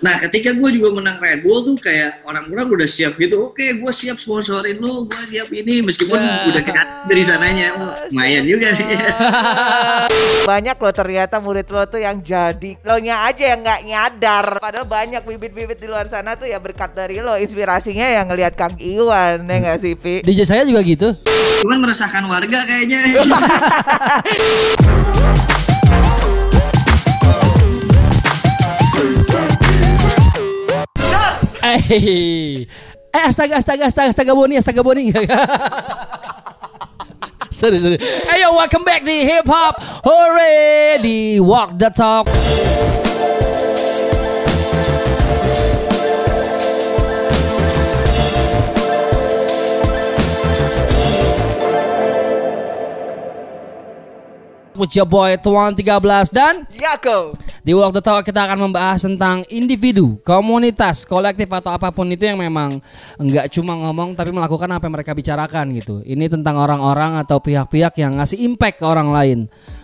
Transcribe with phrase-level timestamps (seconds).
[0.00, 3.44] Nah, ketika gue juga menang Red Bull tuh kayak orang-orang udah siap gitu.
[3.44, 6.48] Oke, gue siap sponsorin lu, gue siap ini meskipun Ya.
[6.48, 7.68] udah gratis dari sananya.
[7.76, 8.88] Oh, lumayan juga sih.
[10.50, 14.82] Banyak loh ternyata murid lo tuh yang jadi lo nya aja yang nggak nyadar padahal
[14.82, 19.44] banyak bibit-bibit di luar sana tuh ya berkat dari lo inspirasinya yang ngelihat Kang Iwan
[19.44, 20.20] ya nggak sih Pi?
[20.26, 21.12] DJ saya juga gitu.
[21.60, 23.00] Cuman meresahkan warga kayaknya.
[31.62, 32.66] Eh,
[33.12, 35.12] eh astaga astaga astaga astaga boni astaga boni.
[37.50, 37.98] sorry sorry.
[38.00, 39.76] Hey yo, welcome back di Hip Hop
[41.02, 42.28] di Walk the Talk.
[54.80, 57.36] With your boy Tuan 13 dan Yako.
[57.60, 62.24] di Walk the Talk kita akan membahas tentang individu, komunitas, kolektif atau apa pun itu
[62.24, 62.80] yang memang
[63.20, 66.00] enggak cuma ngomong tapi melakukan apa yang mereka bicarakan gitu.
[66.00, 69.38] Ini tentang orang-orang atau pihak-pihak yang ngasih impact ke orang lain,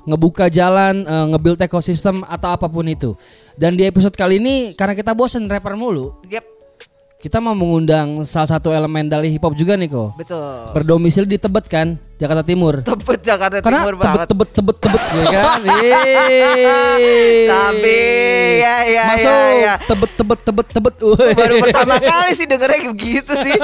[0.08, 3.12] ngebuka jalan, eh, nge-build ekosistem atau apa pun itu.
[3.52, 6.55] Dan di episode kali ini karena kita bosen rapper mulu, Yep,
[7.26, 10.14] kita mau mengundang salah satu elemen dari hip hop juga nih kok.
[10.14, 10.38] betul.
[10.70, 12.86] Berdomisili di Tebet kan, Jakarta Timur.
[12.86, 14.26] Tebet Jakarta Karena Timur tebet banget.
[14.30, 15.58] tebet tebet tebet ya kan.
[17.50, 17.98] Tapi
[18.86, 19.74] ya ya Masuk ya ya.
[19.82, 20.94] tebet tebet tebet tebet.
[21.34, 23.56] Baru pertama kali sih dengernya kayak begitu sih.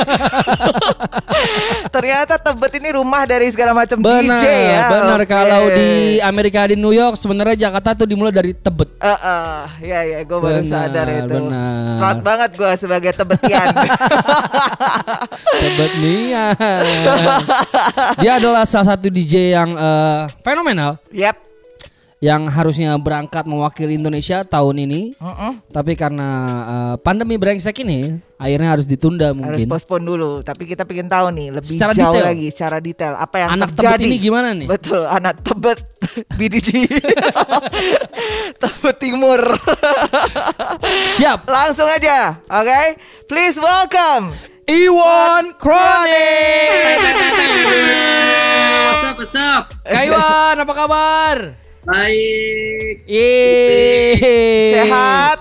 [1.95, 4.87] Ternyata Tebet ini rumah dari segala macam Benar, DJ ya.
[4.91, 5.19] benar.
[5.23, 5.29] Oke.
[5.31, 8.89] Kalau di Amerika di New York sebenarnya Jakarta tuh dimulai dari Tebet.
[8.98, 11.29] Eh, eh, ya ya, gue baru sadar itu.
[11.29, 11.98] benar.
[12.01, 13.67] Proud banget gue sebagai Tebetian.
[15.62, 16.55] Tebet Nian.
[18.23, 21.52] Dia adalah salah satu DJ yang eh, fenomenal yep.
[22.23, 25.11] Yang harusnya berangkat mewakili Indonesia tahun ini.
[25.12, 25.59] Mm-mm.
[25.69, 26.29] Tapi karena
[26.62, 29.67] eh, pandemi brengsek ini akhirnya harus ditunda Harus mungkin.
[29.67, 30.39] postpone dulu.
[30.41, 32.27] Tapi kita pengen tahu nih lebih Secara jauh detail.
[32.31, 33.98] lagi secara detail apa yang Anak terjadi.
[33.98, 34.69] Tebet ini gimana nih?
[34.70, 35.79] Betul, anak Tebet
[36.39, 36.70] BDG.
[38.63, 39.42] Tebet Timur.
[41.18, 41.42] Siap.
[41.45, 42.83] Langsung aja, oke?
[43.27, 44.30] Please welcome
[44.64, 47.02] Iwan Chronic.
[48.86, 49.64] what's up, what's up?
[49.83, 51.39] Kak Iwan, apa kabar?
[51.83, 53.03] Baik.
[53.11, 54.70] Yeay.
[54.70, 55.39] sehat.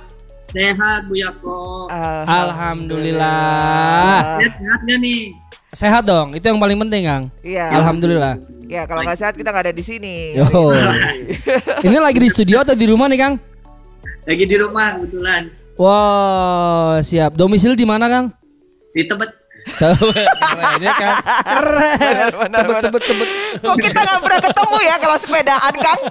[0.51, 1.87] Sehat Bu Yako.
[2.25, 4.41] Alhamdulillah.
[4.41, 5.23] Sehat, sehat gak nih?
[5.71, 7.23] Sehat dong, itu yang paling penting, Kang.
[7.39, 7.71] Iya.
[7.79, 8.35] Alhamdulillah.
[8.67, 10.35] Ya kalau nggak sehat kita nggak ada di sini.
[10.35, 10.43] Yo.
[11.87, 13.35] Ini lagi di studio atau di rumah nih, Kang?
[14.27, 15.47] Lagi di rumah kebetulan.
[15.79, 17.39] Wow, siap.
[17.39, 18.35] Domisili di mana, Kang?
[18.91, 19.40] Di Tebet.
[21.45, 22.29] Keren.
[22.31, 23.29] benar, Tebet, tebet, tebet.
[23.61, 26.01] Kok kita nggak pernah ketemu ya kalau sepedaan, Kang?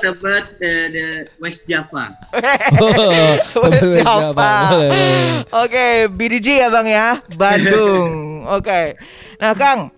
[0.00, 1.06] Tebet eh, the
[1.40, 2.12] West Java.
[3.54, 4.34] Oh, boleh, boleh.
[5.64, 8.44] Oke, BDG ya Bang ya, Bandung.
[8.48, 8.96] Oke.
[9.40, 9.90] Nah, Kang,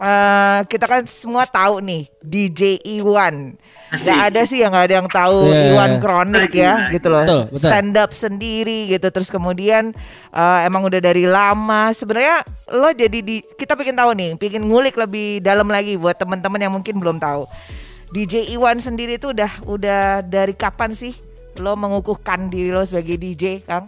[0.00, 3.56] eh, kita kan semua tahu nih DJ Iwan.
[3.92, 5.76] Gak ada sih yang nggak ada yang tahu Iya.
[5.76, 7.24] Iwan Kronik ya, gitu loh.
[7.28, 7.68] betul, betul.
[7.68, 9.06] Stand up sendiri gitu.
[9.12, 9.92] Terus kemudian
[10.32, 11.92] eh, emang udah dari lama.
[11.92, 12.40] Sebenarnya
[12.72, 16.72] lo jadi di kita pengen tahu nih, pengen ngulik lebih dalam lagi buat teman-teman yang
[16.72, 17.44] mungkin belum tahu.
[18.16, 21.12] DJ Iwan sendiri tuh udah udah dari kapan sih
[21.60, 23.84] lo mengukuhkan diri lo sebagai DJ, Kang?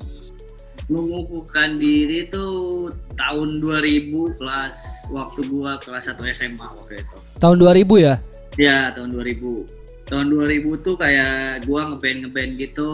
[0.85, 7.17] mengukuhkan diri tuh tahun 2000 kelas waktu gua kelas 1 SMA waktu itu.
[7.41, 8.15] Tahun 2000 ya?
[8.61, 9.84] Ya, tahun 2000.
[10.05, 12.91] Tahun 2000 tuh kayak gua ngeband ngeband gitu.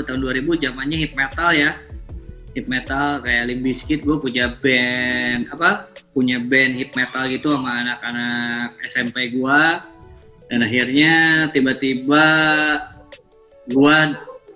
[0.00, 1.70] Tahun 2000 zamannya hip metal ya.
[2.54, 5.92] Hip metal kayak Limp Bizkit gua punya band apa?
[6.14, 9.84] Punya band hip metal gitu sama anak-anak SMP gua.
[10.48, 11.14] Dan akhirnya
[11.52, 12.24] tiba-tiba
[13.68, 14.12] gua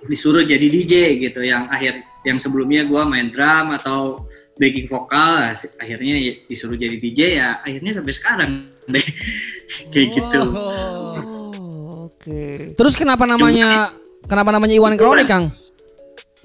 [0.09, 6.15] disuruh jadi DJ gitu yang akhir yang sebelumnya gua main drum atau backing vokal akhirnya
[6.19, 8.53] ya disuruh jadi DJ ya akhirnya sampai sekarang
[8.91, 9.07] deh
[9.95, 11.48] kayak gitu Oh,
[12.19, 12.75] oke.
[12.75, 13.95] Terus kenapa namanya
[14.27, 15.55] kenapa namanya Iwan Kronik, Kang?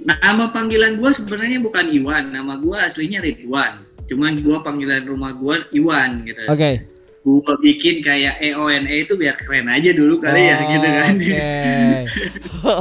[0.02, 5.62] nama panggilan gua sebenarnya bukan Iwan nama gua aslinya Ridwan cuman gua panggilan rumah gua
[5.72, 6.84] Iwan gitu Oke.
[7.24, 11.52] gua bikin kayak EONE itu biar keren aja dulu kali ya gitu kan Oke.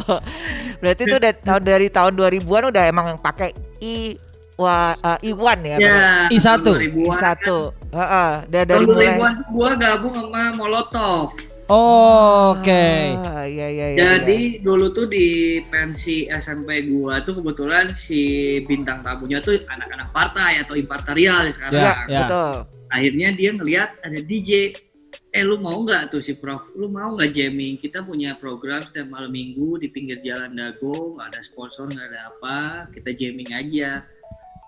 [0.82, 4.18] Berarti itu udah tahun dari tahun 2000-an udah emang pakai I
[4.58, 5.78] wa, uh, Iwan ya.
[5.78, 6.26] ya?
[6.26, 6.42] I1.
[6.42, 7.70] tahun 2000-an satu.
[7.94, 11.38] Heeh, udah tahun dari mulai 2000-an tuh gua gabung sama Molotov
[11.70, 13.14] Oke.
[13.22, 13.98] Ah, iya iya iya.
[14.18, 20.62] Jadi dulu tuh di pensi SMP gua tuh kebetulan si bintang tamunya tuh anak-anak partai
[20.62, 21.52] atau impartarial iya.
[21.54, 21.78] sekarang.
[21.78, 22.20] Ya, Ya.
[22.26, 22.52] betul.
[22.92, 24.74] Akhirnya dia ngelihat ada DJ
[25.32, 27.76] eh lu mau nggak tuh si Prof, lu mau nggak jamming?
[27.80, 32.20] Kita punya program setiap malam minggu di pinggir jalan Dago, nggak ada sponsor, nggak ada
[32.32, 32.58] apa,
[32.92, 34.04] kita jamming aja.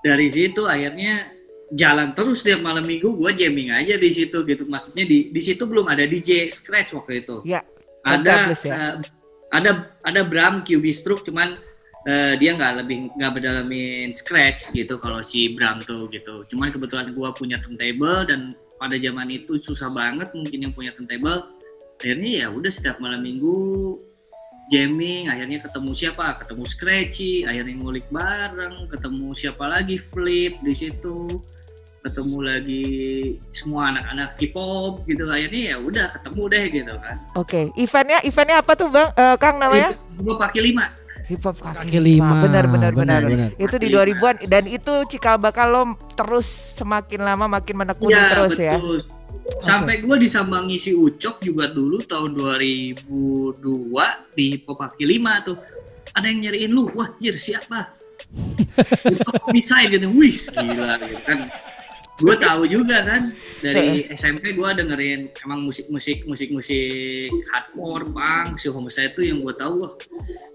[0.05, 1.32] Dari situ akhirnya
[1.74, 4.62] jalan terus setiap malam minggu gue jamming aja di situ gitu.
[4.64, 7.42] Maksudnya di di situ belum ada DJ scratch waktu itu.
[7.42, 7.66] Ya,
[8.06, 8.94] ada ya?
[8.94, 8.94] eh,
[9.50, 11.58] ada ada Bram QB Stroke cuman
[12.06, 16.46] eh, dia nggak lebih nggak berdalamin scratch gitu kalau si Bram tuh gitu.
[16.54, 21.50] Cuman kebetulan gua punya turntable dan pada zaman itu susah banget mungkin yang punya turntable.
[21.98, 23.98] Akhirnya ya udah setiap malam minggu
[24.68, 26.36] jamming, akhirnya ketemu siapa?
[26.40, 31.28] Ketemu Scratchy, akhirnya ngulik bareng, ketemu siapa lagi Flip di situ
[32.04, 32.84] ketemu lagi
[33.56, 38.72] semua anak-anak K-pop gitu akhirnya ya udah ketemu deh gitu kan Oke, eventnya eventnya apa
[38.76, 39.08] tuh bang?
[39.16, 39.96] Eh, Kang namanya?
[39.96, 40.84] gue pakai lima
[41.24, 42.44] Hip hop kaki, Kaki lima.
[42.44, 43.24] Benar benar benar.
[43.24, 43.50] Benar, benar.
[43.56, 46.44] Itu di Kaki 2000-an dan itu cikal bakal lo terus
[46.76, 48.76] semakin lama makin menekuni Iya, terus ya.
[48.76, 49.00] betul.
[49.64, 53.56] Sampai gue disambangi si Ucok juga dulu tahun 2002
[54.36, 55.56] di Hip Hop Kaki 5 tuh.
[56.12, 57.96] Ada yang nyariin lu, wah jir siapa?
[59.16, 61.38] Ucok bisa gitu, wih gila gitu kan.
[62.14, 69.19] Gue tahu juga kan dari SMP gue dengerin emang musik-musik musik-musik hardcore, punk, si Homicide
[69.19, 69.93] itu yang gue tahu wah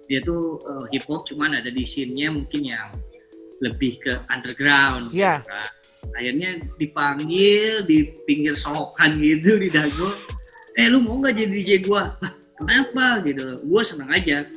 [0.08, 2.88] dia tuh uh, hip hop cuman ada di scene-nya mungkin yang
[3.60, 5.20] lebih ke underground gitu
[5.52, 5.68] kan.
[6.16, 10.16] akhirnya dipanggil di pinggir solokan gitu di dago.
[10.80, 12.16] Eh lu mau nggak jadi DJ gua?
[12.24, 13.20] "Lah, kenapa?
[13.28, 13.60] gitu.
[13.68, 14.48] Gua seneng aja.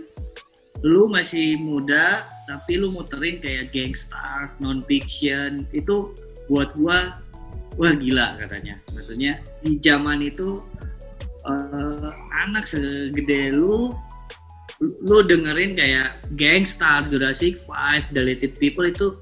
[0.87, 6.14] Lu masih muda tapi lu muterin kayak gangstar non fiction itu
[6.50, 7.14] buat gua
[7.80, 9.32] wah gila katanya maksudnya
[9.64, 10.60] di zaman itu
[11.48, 12.10] eh,
[12.42, 13.90] anak segede lu
[14.82, 19.14] lu dengerin kayak Gangstar, Jurassic Five, Deleted People itu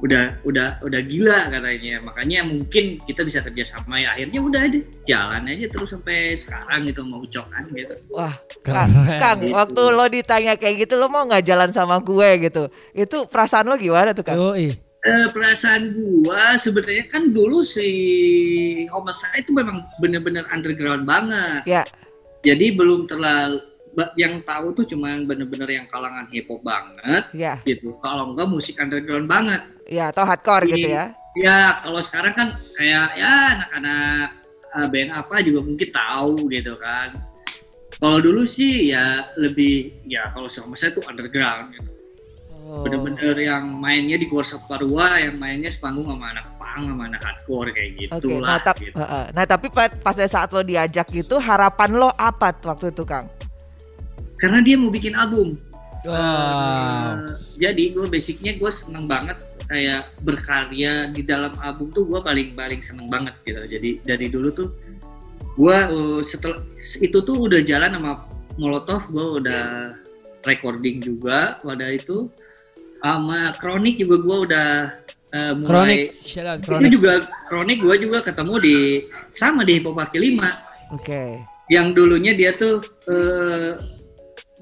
[0.00, 5.44] udah udah udah gila katanya makanya mungkin kita bisa kerjasama ya akhirnya udah deh jalan
[5.44, 8.32] aja terus sampai sekarang gitu mau ucokan gitu Wah,
[8.64, 8.88] Keren.
[8.88, 12.72] Kang, Kang, waktu lo ditanya kayak gitu, lo mau nggak jalan sama gue gitu?
[12.96, 14.40] Itu perasaan lo gimana tuh Kang?
[14.40, 14.89] Yoi.
[15.00, 17.88] Eh, perasaan gua sebenarnya kan dulu si
[18.92, 21.82] Homicide itu memang bener-bener underground banget Ya,
[22.44, 23.64] jadi belum terlalu
[24.14, 28.76] yang tahu tuh cuman bener-bener yang kalangan hip hop banget ya, gitu kalau enggak musik
[28.76, 30.72] underground banget ya atau hardcore Iya.
[30.76, 31.04] gitu ya?
[31.40, 34.26] Ya kalau sekarang kan kayak ya anak-anak
[34.76, 37.08] uh, band apa juga mungkin tahu gitu kan.
[37.96, 41.90] Kalau dulu sih ya lebih ya kalau sama saya tuh underground gitu.
[42.70, 42.86] Oh.
[42.86, 47.74] Bener-bener yang mainnya di Gorsa Parua, yang mainnya sepanggung sama anak pang, sama anak hardcore
[47.74, 48.58] kayak gitu Oke, nah, lah.
[48.62, 48.94] tap- gitu.
[48.94, 49.24] heeh.
[49.34, 53.02] nah tapi pa- pas dari saat lo diajak itu harapan lo apa tuh waktu itu
[53.02, 53.26] Kang?
[54.38, 55.58] Karena dia mau bikin album.
[56.06, 56.14] Wow.
[56.14, 62.54] Uh, jadi gue basicnya gue seneng banget kayak berkarya di dalam album tuh gue paling
[62.54, 63.66] paling seneng banget gitu.
[63.66, 64.68] Jadi dari dulu tuh
[65.58, 66.62] gue uh, setelah
[67.02, 69.90] itu tuh udah jalan sama Molotov gue udah
[70.46, 72.30] recording juga pada itu
[73.00, 74.68] sama Kronik juga gue udah
[75.34, 75.66] uh, mulai.
[75.66, 76.00] Kronik.
[76.44, 76.90] Out itu Kronik.
[76.92, 77.12] juga
[77.48, 78.76] Kronik gue juga ketemu di
[79.32, 81.38] sama di Hip Hop Kaki 5 Oke,
[81.70, 83.78] yang dulunya dia tuh eh,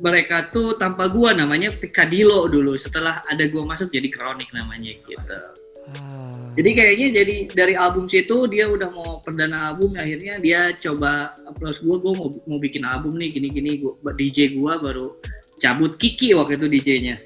[0.04, 2.76] mereka tuh tanpa gua namanya Picadillo dulu.
[2.76, 5.38] Setelah ada gua masuk jadi kronik namanya gitu.
[5.88, 9.96] Ah, jadi kayaknya jadi dari album situ dia udah mau perdana album.
[9.96, 14.52] Akhirnya dia coba approach gua gua mau mau bikin album nih gini gini gua DJ
[14.60, 15.16] gua baru
[15.58, 17.16] cabut Kiki waktu itu DJ-nya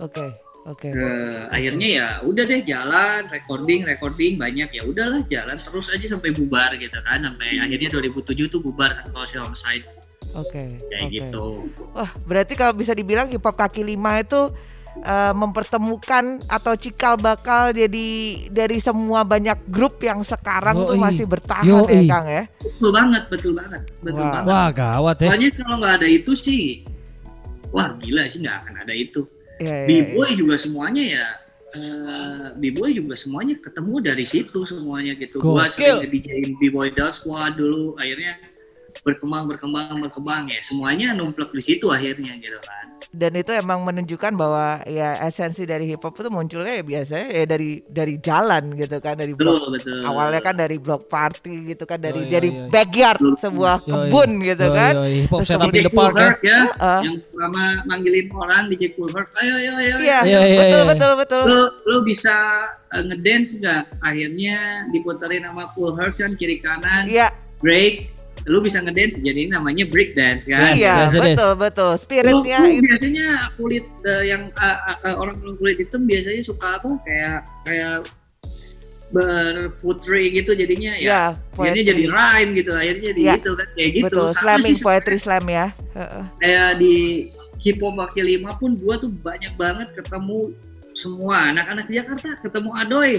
[0.00, 0.26] oke,
[0.66, 0.88] oke.
[0.88, 6.32] Eh, akhirnya ya udah deh jalan recording recording banyak ya udahlah jalan terus aja sampai
[6.32, 9.84] bubar gitu kan sampai akhirnya 2007 tuh bubar kan kalau si Homicide
[10.30, 11.12] Oke, kayak oke.
[11.12, 11.46] gitu
[11.90, 14.46] Wah, berarti kalau bisa dibilang hip hop kaki lima itu
[14.96, 18.06] eh, mempertemukan atau cikal bakal jadi
[18.46, 22.06] dari semua banyak grup yang sekarang tuh masih bertahan ya Yoi.
[22.06, 22.44] Kang ya.
[22.62, 24.30] betul banget betul banget betul Wah.
[24.30, 25.28] banget Wah gawat ya.
[25.34, 26.62] soalnya kalau nggak ada itu sih
[27.70, 29.20] wah gila sih nggak akan ada itu
[29.60, 30.04] Iya, iya, iya.
[30.16, 31.26] b-boy juga semuanya ya.
[31.70, 35.38] Eh, b-boy juga semuanya ketemu dari situ semuanya gitu.
[35.38, 37.94] Gua sering DJin b-boy dance squad dulu.
[38.00, 38.40] Akhirnya
[39.00, 44.36] berkembang berkembang berkembang ya semuanya numplek di situ akhirnya gitu kan Dan itu emang menunjukkan
[44.36, 49.00] bahwa ya esensi dari hip hop itu munculnya ya biasanya ya dari dari jalan gitu
[49.00, 52.32] kan dari blok betul betul awalnya kan dari block party gitu kan dari Oh, iya,
[52.36, 52.68] dari iya.
[52.68, 53.34] backyard Betul.
[53.40, 53.88] sebuah Yoi.
[53.88, 54.92] kebun gitu Yoi, kan.
[55.00, 56.30] Hip hop Terus setup the park Cool ya.
[56.44, 57.00] Ya, Heeh.
[57.08, 60.88] yang selama manggilin orang DJ Cool Herc, ayo ayo ayo, Iya, Iya, iya, betul iya.
[60.92, 61.42] betul betul.
[61.48, 62.36] lu lu bisa
[62.92, 63.82] uh, ngedance nggak?
[64.04, 64.56] Akhirnya
[64.92, 67.32] diputerin sama Cool Herc kan kiri kanan, Iya,
[67.64, 68.12] break,
[68.50, 70.74] lu bisa ngedance jadi ini namanya break dance kan?
[70.74, 71.90] Yes, iya, yes, betul betul.
[71.94, 76.90] Spiritnya itu biasanya kulit uh, yang uh, uh, uh, orang kulit hitam biasanya suka apa?
[77.06, 77.96] Kayak kayak
[79.10, 81.82] berputri gitu jadinya ya, Ya, akhirnya poetry.
[81.82, 85.16] jadi rhyme gitu akhirnya jadi Ya, gitu kan kayak gitu Betul, Sama slamming sih poetry
[85.18, 85.66] slam ya.
[85.98, 86.24] Heeh.
[86.38, 86.94] kayak di
[87.58, 90.54] hip hop kaki lima pun gua tuh banyak banget ketemu
[90.94, 93.12] semua anak-anak Jakarta ketemu Adoy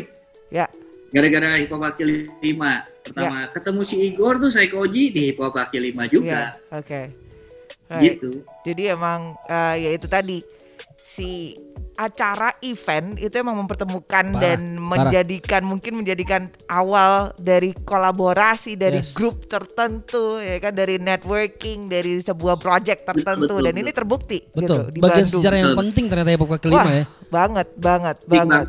[0.51, 0.67] Ya.
[1.11, 2.03] Gara-gara hip hop kaki
[2.39, 6.41] lima pertama ketemu si Igor tuh Saikoji di hip hop lima Ya, juga
[6.71, 7.01] oke.
[7.91, 8.15] Right.
[8.15, 10.39] gitu Jadi emang eh, ya itu tadi
[10.95, 11.51] si
[11.91, 14.87] acara event itu emang mempertemukan Parah, dan parah.
[15.05, 19.11] menjadikan mungkin menjadikan awal dari kolaborasi dari Yes.
[19.11, 24.63] grup tertentu ya kan dari networking dari sebuah project tertentu betul, dan ini terbukti Betul.
[24.63, 25.33] gitu di Bagian Bandung.
[25.35, 25.81] sejarah yang Betul.
[25.83, 27.05] penting ternyata hip hop kaki lima Wah, ya.
[27.27, 28.47] banget banget banget.
[28.47, 28.67] banget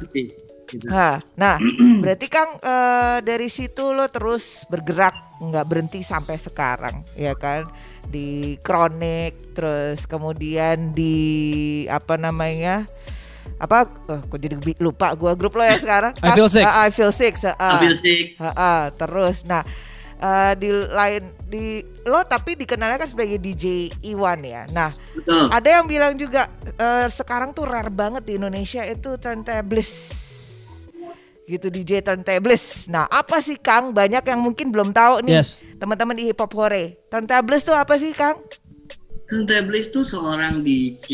[0.72, 0.88] gitu.
[0.88, 1.60] Nah, nah
[2.02, 7.68] berarti Kang eh, dari situ lo terus bergerak nggak berhenti sampai sekarang, ya kan?
[8.08, 12.88] Di Kronik, terus kemudian di apa namanya?
[13.60, 13.86] Apa?
[13.86, 16.16] eh, kok jadi lupa gua grup lo ya sekarang?
[16.24, 16.64] I Feel Six.
[16.64, 17.34] Ah, I feel six.
[18.00, 19.62] sih Ah, ah, terus, nah
[20.22, 24.62] eh, di lain di lo tapi dikenalnya kan sebagai DJ Iwan ya.
[24.70, 26.46] Nah, betul ada yang bilang juga
[26.78, 30.31] eh, sekarang tuh rare banget di Indonesia itu turntablist.
[31.42, 32.86] Gitu DJ turntablist.
[32.88, 33.90] Nah, apa sih Kang?
[33.90, 35.42] Banyak yang mungkin belum tahu nih.
[35.42, 35.58] Yes.
[35.76, 37.02] Teman-teman di hip hop hore.
[37.10, 38.38] Turntablist tuh apa sih Kang?
[39.32, 41.12] Turntablis itu seorang DJ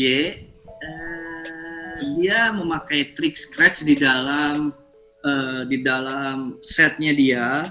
[0.83, 4.75] eh, dia memakai trik scratch di dalam
[5.23, 7.63] eh, di dalam setnya dia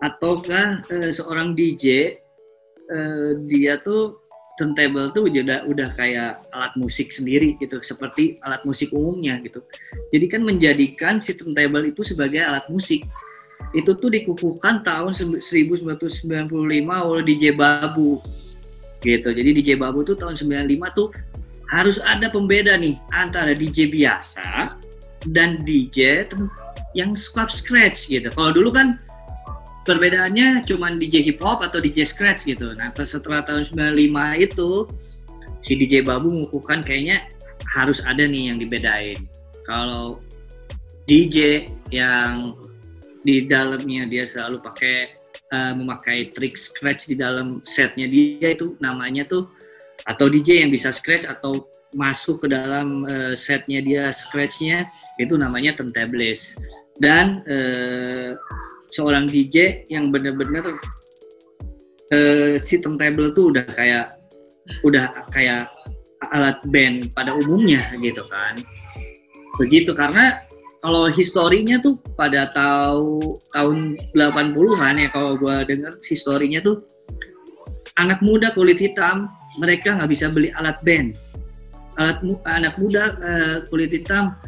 [0.00, 2.16] ataukah eh, seorang DJ
[2.88, 4.23] eh, dia tuh
[4.54, 9.66] turntable tuh udah udah kayak alat musik sendiri gitu seperti alat musik umumnya gitu
[10.14, 13.02] jadi kan menjadikan si turntable itu sebagai alat musik
[13.74, 15.12] itu tuh dikukuhkan tahun
[15.50, 16.46] 1995
[16.86, 18.22] oleh DJ Babu
[19.02, 19.28] gitu.
[19.34, 21.10] Jadi DJ Babu tuh tahun 95 tuh
[21.74, 24.78] harus ada pembeda nih antara DJ biasa
[25.34, 26.30] dan DJ
[26.94, 28.30] yang scrap scratch gitu.
[28.30, 29.02] Kalau dulu kan
[29.84, 32.72] perbedaannya cuman DJ hip hop atau DJ scratch gitu.
[32.74, 34.70] Nah, setelah tahun 95 itu
[35.64, 37.24] si DJ Babu mengukuhkan kayaknya
[37.76, 39.20] harus ada nih yang dibedain.
[39.64, 40.20] Kalau
[41.04, 42.56] DJ yang
[43.24, 44.96] di dalamnya dia selalu pakai
[45.52, 49.48] eh, memakai trik scratch di dalam setnya dia itu namanya tuh
[50.04, 51.64] atau DJ yang bisa scratch atau
[51.96, 56.60] masuk ke dalam eh, setnya dia scratchnya itu namanya turntablist
[57.00, 58.36] dan eh,
[58.94, 60.78] seorang DJ yang benar-benar
[62.14, 64.14] eh, si turntable tuh udah kayak
[64.86, 65.66] udah kayak
[66.30, 68.54] alat band pada umumnya gitu kan.
[69.58, 70.38] Begitu karena
[70.78, 76.86] kalau historinya tuh pada tahu tahun 80-an ya kalau gua dengar historinya tuh
[77.98, 79.26] anak muda kulit hitam
[79.58, 81.18] mereka nggak bisa beli alat band.
[81.98, 84.38] Alat anak muda eh, kulit hitam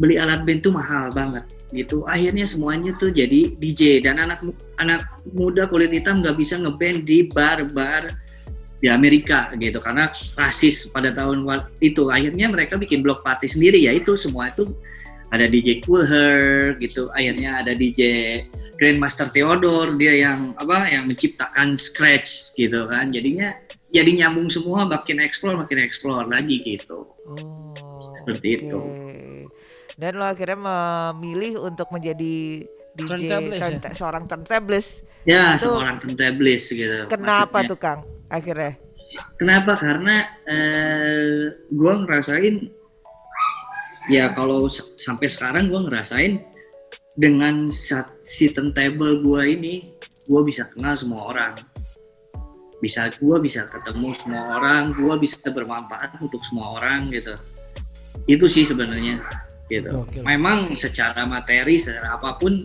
[0.00, 2.04] beli alat band tuh mahal banget gitu.
[2.08, 4.44] Akhirnya semuanya tuh jadi DJ dan anak
[4.80, 8.08] anak muda kulit hitam nggak bisa ngeband di bar-bar
[8.78, 9.78] di Amerika gitu.
[9.82, 11.44] Karena rasis pada tahun
[11.82, 12.08] itu.
[12.08, 13.78] Akhirnya mereka bikin blok party sendiri.
[13.82, 14.70] Ya itu semua itu
[15.28, 17.12] ada DJ Cool Herc gitu.
[17.12, 18.02] Akhirnya ada DJ
[18.78, 23.10] Grandmaster Theodore dia yang apa yang menciptakan scratch gitu kan.
[23.10, 23.52] Jadinya
[23.88, 27.08] jadi nyambung semua makin explore makin explore lagi gitu.
[27.28, 27.74] Oh,
[28.14, 28.60] Seperti oke.
[28.62, 28.80] itu.
[29.98, 32.62] Dan lo akhirnya memilih untuk menjadi
[32.94, 33.90] DJ Turntablist ya?
[33.92, 34.90] seorang turntablist.
[35.24, 37.68] ya Itu seorang turntablist gitu Kenapa maksudnya.
[37.68, 38.00] tuh Kang?
[38.28, 38.72] Akhirnya.
[39.34, 39.72] Kenapa?
[39.74, 42.54] Karena eh, gue ngerasain
[44.08, 46.42] ya kalau s- sampai sekarang gue ngerasain
[47.12, 49.74] dengan sat- si turntable gue ini
[50.24, 51.52] gue bisa kenal semua orang
[52.78, 57.34] bisa gue bisa ketemu semua orang gue bisa bermanfaat untuk semua orang gitu
[58.24, 59.18] itu sih sebenarnya
[59.68, 60.04] gitu.
[60.04, 60.24] Gokil.
[60.24, 62.58] memang secara materi secara apa pun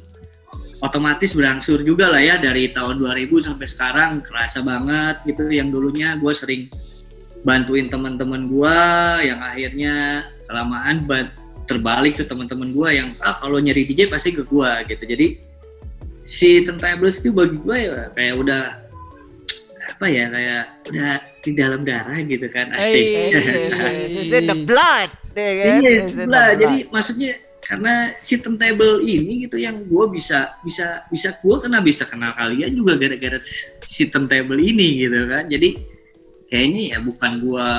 [0.84, 5.48] otomatis berangsur juga lah ya dari tahun 2000 sampai sekarang kerasa banget gitu.
[5.48, 6.68] Yang dulunya gue sering
[7.44, 8.80] bantuin teman-teman gue
[9.24, 11.04] yang akhirnya kelamaan
[11.64, 15.04] terbalik ke teman-teman gue yang ah kalau nyari DJ pasti ke gue gitu.
[15.08, 15.28] Jadi
[16.24, 18.83] si Turntables itu bagi gue ya kayak udah
[19.94, 21.12] apa ya kayak udah
[21.46, 23.06] di dalam darah gitu kan asik
[24.18, 25.78] It's in the blood, ya kan?
[25.86, 26.54] Iya, blood.
[26.58, 27.32] Jadi maksudnya
[27.64, 32.74] karena si turntable ini gitu yang gue bisa bisa bisa gue kena bisa kenal kalian
[32.76, 33.40] juga gara-gara
[33.86, 35.46] si turntable ini gitu kan.
[35.46, 35.70] Jadi
[36.50, 37.70] kayaknya ya bukan gue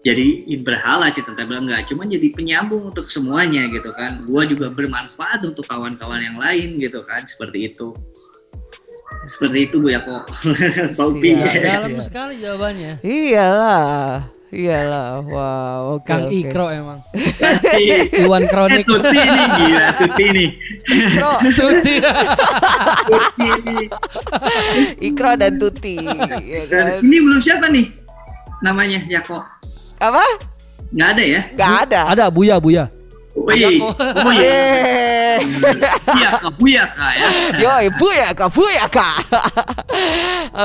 [0.00, 4.24] jadi berhala si turntable enggak, cuma jadi penyambung untuk semuanya gitu kan.
[4.24, 7.92] Gue juga bermanfaat untuk kawan-kawan yang lain gitu kan, seperti itu.
[9.20, 10.28] Seperti itu Bu ya kok.
[10.96, 11.36] Pak Upi.
[11.36, 11.60] Siap.
[11.60, 13.00] Dalam sekali jawabannya.
[13.04, 14.32] Iyalah.
[14.50, 16.10] Iyalah, wow, oke.
[16.10, 16.34] Kang oke.
[16.34, 16.98] Ikro emang.
[17.70, 18.82] Eh, Iwan Kronik.
[18.82, 20.46] Tuti ini gila, Tuti ini.
[20.90, 21.94] Ikro, Tuti.
[23.06, 23.50] Tuti.
[25.06, 25.94] Ikro dan Tuti.
[26.42, 26.98] ya kan?
[26.98, 27.94] ini belum siapa nih
[28.58, 29.38] namanya Yako?
[30.02, 30.24] Apa?
[30.90, 31.40] Nggak ada ya?
[31.54, 32.00] Gak ada.
[32.10, 32.90] Ada Buya Buya.
[33.30, 35.38] Wih, oh iya.
[36.02, 37.26] Buyaka, buyaka ya.
[37.62, 39.08] Yoi, buyaka, buyaka.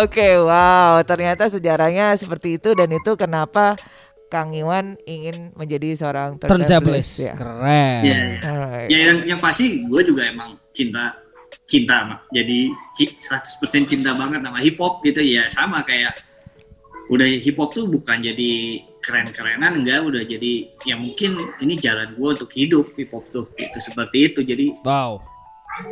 [0.01, 3.77] Oke, wow, ternyata sejarahnya seperti itu dan itu kenapa
[4.25, 7.21] Kang Iwan ingin menjadi seorang Turntablist.
[7.21, 7.33] ya.
[7.37, 8.01] Keren.
[8.01, 8.39] Iya, iya.
[8.41, 8.87] Alright.
[8.89, 11.21] Ya yang yang pasti gue juga emang cinta
[11.69, 12.19] cinta mak.
[12.33, 16.17] Jadi ci- 100% cinta banget sama hip hop gitu ya sama kayak
[17.13, 22.29] udah hip hop tuh bukan jadi keren-kerenan enggak udah jadi ya mungkin ini jalan gue
[22.33, 25.21] untuk hidup hip hop tuh itu seperti itu jadi Wow.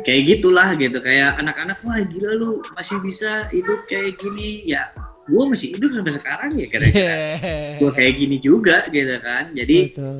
[0.02, 4.90] kayak gitulah gitu kayak anak-anak wah gila lu masih bisa hidup kayak gini ya
[5.24, 7.16] gue masih hidup sampai sekarang ya kira-kira
[7.80, 10.18] gue kayak gini juga gitu kan jadi Betul.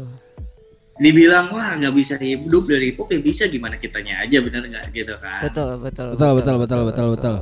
[0.95, 4.85] dibilang wah nggak bisa hidup dari hip hop ya bisa gimana kitanya aja bener nggak
[4.93, 6.09] gitu kan Betul, betul.
[6.15, 7.35] Betul, betul, betul, betul, betul.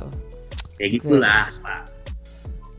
[0.73, 1.81] kayak gitulah pak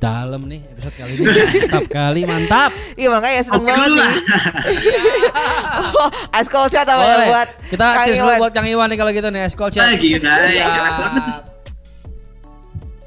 [0.04, 1.24] Dalam nih episode kali ini.
[1.24, 2.70] Mantap kali, mantap.
[2.92, 4.12] Iya makanya seneng Oke banget sih.
[5.96, 8.38] oh, Askol chat apa ya buat Kita cheers dulu Iwan?
[8.38, 9.96] buat Kang Iwan nih kalau gitu nih, es ah, chat.
[9.96, 11.36] gila ya, enak banget tuh.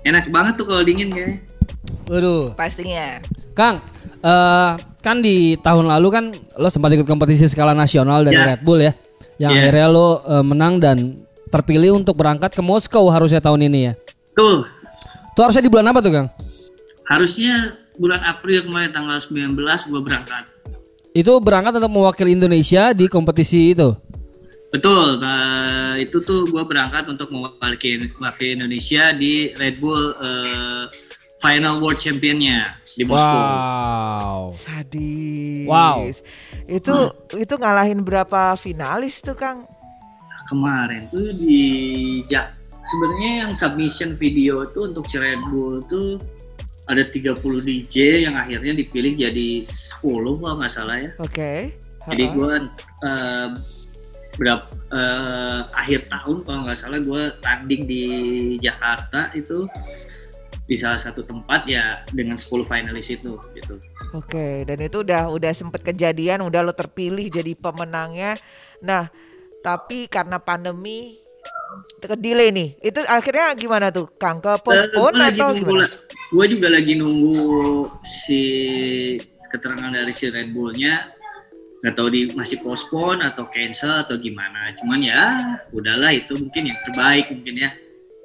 [0.01, 1.37] enak banget tuh kalau dingin kayak
[2.07, 2.55] Waduh.
[2.55, 3.19] Pastinya.
[3.51, 3.83] Kang,
[4.17, 6.25] eh kan di tahun lalu kan
[6.55, 8.55] lo sempat ikut kompetisi skala nasional dari Ya.
[8.55, 8.95] Red Bull ya.
[9.37, 9.59] Yang Ya.
[9.61, 10.97] akhirnya lo eh, menang dan
[11.47, 13.93] terpilih untuk berangkat ke Moskow harusnya tahun ini ya.
[14.33, 14.63] tuh
[15.31, 16.27] Itu harusnya di bulan apa tuh, Kang?
[17.07, 17.55] Harusnya
[17.95, 19.55] bulan April kemarin tanggal 19
[19.89, 20.43] gue berangkat
[21.11, 23.89] Itu berangkat untuk mewakili Indonesia di kompetisi itu.
[24.67, 30.83] betul nah, itu tuh gue berangkat untuk mewakili mewakili Indonesia di Red Bull eh,
[31.39, 34.41] Final World Championnya di Moskow Wow.
[34.51, 35.65] Sadis.
[35.65, 35.97] Wow.
[36.67, 36.95] Itu
[37.33, 39.63] itu ngalahin berapa finalis tuh Kang?
[40.47, 41.59] kemarin tuh di
[42.25, 42.47] ja,
[42.81, 46.15] sebenarnya yang submission video tuh untuk Red Bull tuh
[46.87, 47.35] ada 30
[47.67, 51.11] DJ yang akhirnya dipilih jadi 10 kalau nggak salah ya.
[51.19, 51.75] Oke.
[52.07, 52.35] Jadi Ha-ha.
[52.35, 52.53] gue
[53.03, 53.47] eh,
[54.39, 58.03] berapa eh, akhir tahun kalau nggak salah gue tanding di
[58.63, 59.67] Jakarta itu
[60.67, 63.75] di salah satu tempat ya dengan 10 finalis itu gitu.
[64.15, 68.35] Oke, dan itu udah udah sempet kejadian, udah lo terpilih jadi pemenangnya.
[68.83, 69.07] Nah,
[69.63, 71.26] tapi karena pandemi
[71.97, 72.69] ke delay nih.
[72.81, 74.39] Itu akhirnya gimana tuh, Kang?
[74.39, 75.87] Ke postpone atau gimana?
[76.29, 78.41] Gue juga lagi nunggu si
[79.47, 81.13] keterangan dari si Red Bullnya
[81.77, 84.73] nggak tahu di masih postpone atau cancel atau gimana.
[84.75, 85.21] Cuman ya
[85.71, 87.69] udahlah itu mungkin yang terbaik mungkin ya.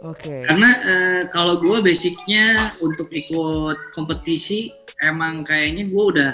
[0.02, 0.42] Oke.
[0.48, 6.32] Karena eh, kalau gue basicnya untuk ikut kompetisi emang kayaknya gue udah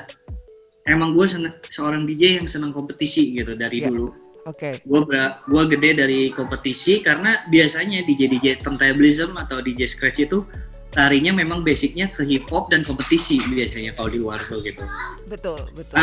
[0.88, 1.26] emang gue
[1.68, 3.92] seorang DJ yang senang kompetisi gitu dari Ya.
[3.92, 4.08] dulu.
[4.48, 4.80] Oke.
[4.82, 5.04] Gue
[5.44, 10.48] gua gede dari kompetisi karena biasanya DJ DJ turntablism atau DJ scratch itu
[10.96, 14.80] larinya memang basicnya ke hip hop dan kompetisi biasanya kalau di luar tuh gitu.
[15.28, 16.00] Betul, betul.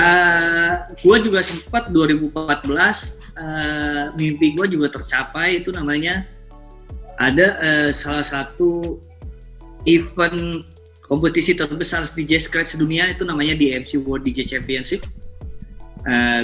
[0.93, 6.29] gue juga sempat 2014 eh, mimpi gue juga tercapai itu namanya
[7.17, 9.01] ada eh, salah satu
[9.89, 10.61] event
[11.01, 15.05] kompetisi terbesar DJ scratch dunia itu namanya DMC World DJ Championship.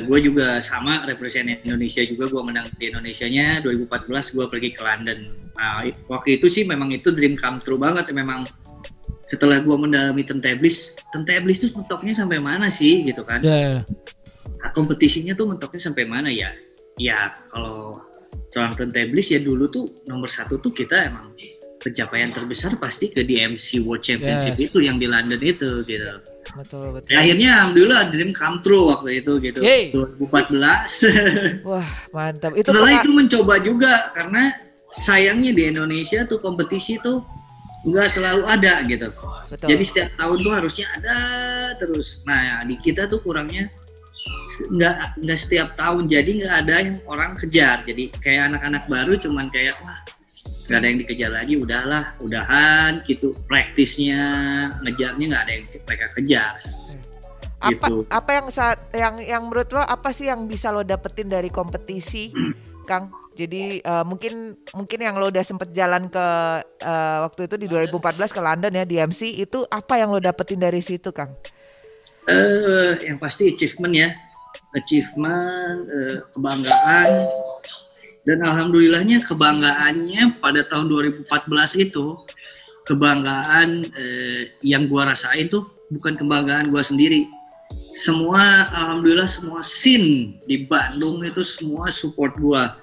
[0.01, 5.19] Gue juga sama represent Indonesia juga gue menang di Indonesia-nya 2014 gue pergi ke London.
[5.53, 8.41] Nah, waktu itu sih memang itu dream come true banget memang
[9.29, 13.39] setelah gue mendalami turntablis, turntablis tuh mentoknya sampai mana sih gitu kan?
[13.39, 13.81] Ya, ya.
[14.59, 16.51] Nah, kompetisinya tuh mentoknya sampai mana ya?
[16.99, 17.95] Ya kalau
[18.51, 21.31] seorang turntablis ya dulu tuh nomor satu tuh kita emang
[21.81, 24.69] pencapaian terbesar pasti ke DMC World Championship Yes.
[24.69, 26.13] itu yang di London itu gitu.
[26.53, 27.09] Betul, betul.
[27.09, 29.59] Ya, akhirnya alhamdulillah dream come true waktu itu gitu.
[29.65, 29.89] Yeay.
[29.89, 31.65] 2014.
[31.69, 32.53] Wah, mantap.
[32.53, 34.53] Itu Setelah itu mencoba juga karena
[34.93, 37.25] sayangnya di Indonesia tuh kompetisi tuh
[37.89, 39.09] nggak selalu ada gitu.
[39.49, 39.67] Betul.
[39.73, 41.17] Jadi setiap tahun tuh harusnya ada
[41.81, 42.21] terus.
[42.29, 43.65] Nah di kita tuh kurangnya
[44.61, 47.81] nggak nggak setiap tahun jadi nggak ada yang orang kejar.
[47.89, 49.97] Jadi kayak anak-anak baru cuman kayak wah
[50.67, 53.33] nggak ada yang dikejar lagi udahlah udahan gitu.
[53.49, 54.21] Praktisnya
[54.85, 56.53] ngejarnya nggak ada yang mereka kejar.
[57.61, 57.95] Apa gitu.
[58.09, 62.33] apa yang saat yang yang menurut lo apa sih yang bisa lo dapetin dari kompetisi
[62.89, 63.13] Kang?
[63.37, 66.25] Jadi eh, mungkin mungkin yang lo udah sempet jalan ke
[66.81, 70.81] eh, waktu itu di 2014 ke London ya DMC itu apa yang lo dapetin dari
[70.81, 71.31] situ Kang?
[72.25, 74.09] Eh yang pasti achievement ya.
[74.75, 77.09] Achievement eh, kebanggaan
[78.21, 81.25] dan alhamdulillahnya kebanggaannya pada tahun 2014
[81.89, 82.21] itu
[82.85, 87.25] kebanggaan eh, yang gua rasain tuh bukan kebanggaan gua sendiri.
[87.97, 92.77] Semua alhamdulillah semua scene di Bandung itu semua support gua.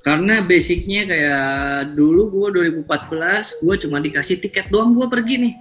[0.00, 5.54] Karena basicnya kayak dulu gua 2014 gua cuma dikasih tiket doang gua pergi nih.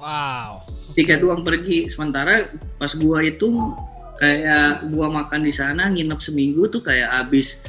[0.00, 0.64] Wow.
[0.96, 1.92] tiket doang pergi.
[1.92, 2.48] Sementara
[2.80, 3.76] pas gua itu
[4.16, 7.60] kayak gua makan di sana nginep seminggu tuh kayak habis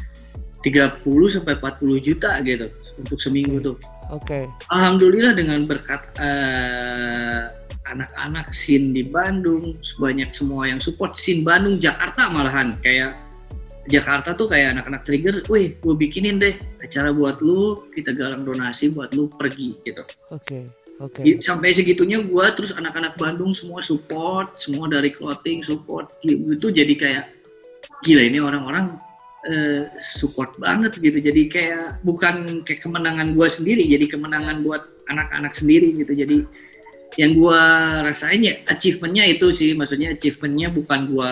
[0.62, 2.65] 30 sampai 40 juta gitu
[3.02, 3.78] untuk seminggu tuh
[4.12, 4.43] Oke.
[4.67, 7.47] Alhamdulillah dengan berkat eh,
[7.88, 13.15] anak-anak sin di Bandung sebanyak semua yang support sin Bandung Jakarta malahan kayak
[13.89, 16.54] Jakarta tuh kayak anak-anak trigger, wih gue bikinin deh
[16.86, 20.06] acara buat lu, kita galang donasi buat lu pergi gitu.
[20.30, 20.69] Oke.
[21.02, 21.26] Oke.
[21.26, 26.93] Gi- Sampai segitunya gue terus anak-anak Bandung semua support, semua dari clothing support, gitu jadi
[26.93, 27.24] kayak
[28.06, 29.02] gila ini orang-orang
[29.43, 31.17] eh, support banget gitu.
[31.17, 36.13] Jadi kayak bukan kayak kemenangan gue sendiri, jadi kemenangan buat anak-anak sendiri gitu.
[36.13, 36.45] Jadi
[37.19, 37.62] yang gue
[38.01, 41.32] rasain ya achievementnya itu sih, maksudnya achievementnya bukan gue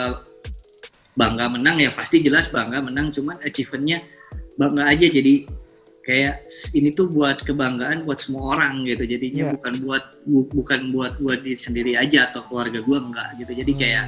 [1.16, 4.04] bangga menang ya pasti jelas bangga menang, cuman achievementnya
[4.56, 5.48] bangga aja jadi
[6.00, 6.42] kayak
[6.74, 9.52] ini tuh buat kebanggaan buat semua orang gitu jadinya Iya.
[9.56, 11.14] bukan buat bu- bukan buat
[11.46, 14.06] di sendiri aja atau keluarga gua enggak gitu jadi kayak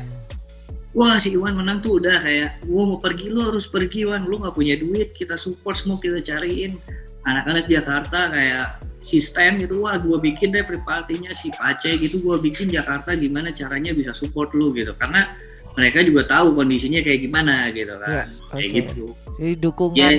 [0.91, 4.39] wah si Iwan menang tuh udah kayak gua mau pergi lu harus pergi Iwan lu
[4.41, 6.75] nggak punya duit kita support semua kita cariin.
[7.21, 12.41] Anak-anak Jakarta kayak si Stan gitu wah gua bikin deh pre-partinya si Pace gitu gua
[12.41, 14.91] bikin Jakarta gimana caranya bisa support lu gitu.
[14.97, 15.31] Karena
[15.77, 18.27] mereka juga tahu kondisinya kayak gimana gitu kan.
[18.51, 18.75] Kayak oke.
[18.75, 19.05] gitu.
[19.39, 20.09] Jadi dukungan Ya,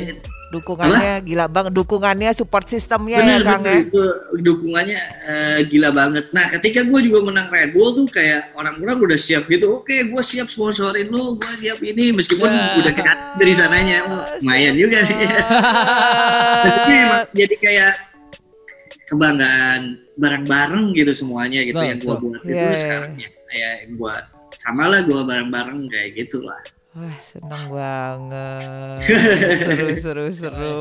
[0.53, 3.81] dukungannya gila bang, dukungannya support sistemnya ya Kang ya.
[3.81, 4.03] itu
[4.37, 6.29] dukungannya eh, gila banget.
[6.31, 9.81] Nah, ketika gue juga menang Red Bull tuh kayak orang-orang udah siap gitu.
[9.81, 12.77] Oke, gue siap sponsorin lu, gue siap ini meskipun Ya.
[12.79, 13.99] udah gratis dari sananya.
[14.05, 15.17] Oh, lumayan juga sih.
[16.63, 17.93] Maksudnya emang jadi kayak
[19.09, 19.83] kebanggaan
[20.15, 22.77] bareng-bareng gitu semuanya gitu Betul, yang gue buat itu Iya, iya.
[22.77, 24.25] sekarang ya kayak yang buat
[24.57, 26.61] sama lah gue bareng-bareng kayak gitulah.
[26.93, 29.01] Wah seneng banget
[29.65, 30.81] seru seru seru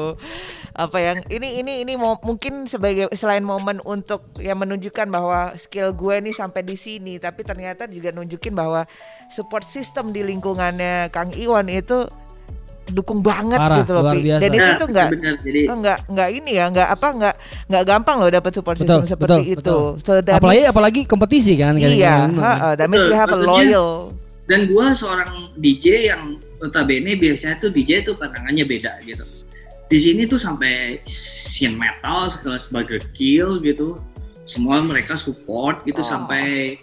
[0.73, 5.91] apa yang ini ini ini mau mungkin sebagai selain momen untuk ya menunjukkan bahwa skill
[5.91, 8.83] gue nih sampai di sini tapi ternyata juga nunjukin bahwa
[9.27, 12.03] support system di lingkungannya Kang Iwan itu
[12.87, 14.41] dukung banget Parah, gitu loh luar biasa.
[14.41, 15.09] dan itu Nah, tuh nggak
[15.63, 17.35] Oh, nggak nggak ini ya nggak apa nggak
[17.71, 19.59] nggak gampang loh dapat support Betul, system seperti betul, itu
[19.95, 20.03] betul.
[20.03, 22.31] so that Apalagi means- apalagi kompetisi kan iya kadang-kadang.
[22.37, 24.11] ha-ha, that means we Betul, have a loyal
[24.49, 29.23] dan gue seorang DJ yang notabene biasanya tuh DJ tuh pandangannya beda gitu.
[29.91, 33.99] Di sini tuh sampai scene metal sekelas Burger Kill gitu.
[34.47, 36.07] Semua mereka support gitu Oh.
[36.07, 36.79] sampai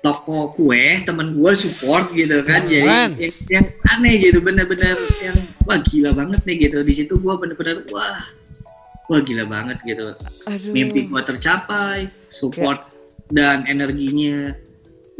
[0.00, 2.64] toko kue temen gue support gitu kan.
[2.64, 3.10] Jadi Keren.
[3.20, 5.36] yang, yang aneh gitu bener-bener yang
[5.68, 6.80] wah gila banget nih gitu.
[6.80, 8.18] Di situ gue bener-bener wah
[9.12, 10.16] wah gila banget gitu.
[10.48, 10.72] Aduh.
[10.72, 12.94] Mimpi gua tercapai support
[13.28, 14.56] dan energinya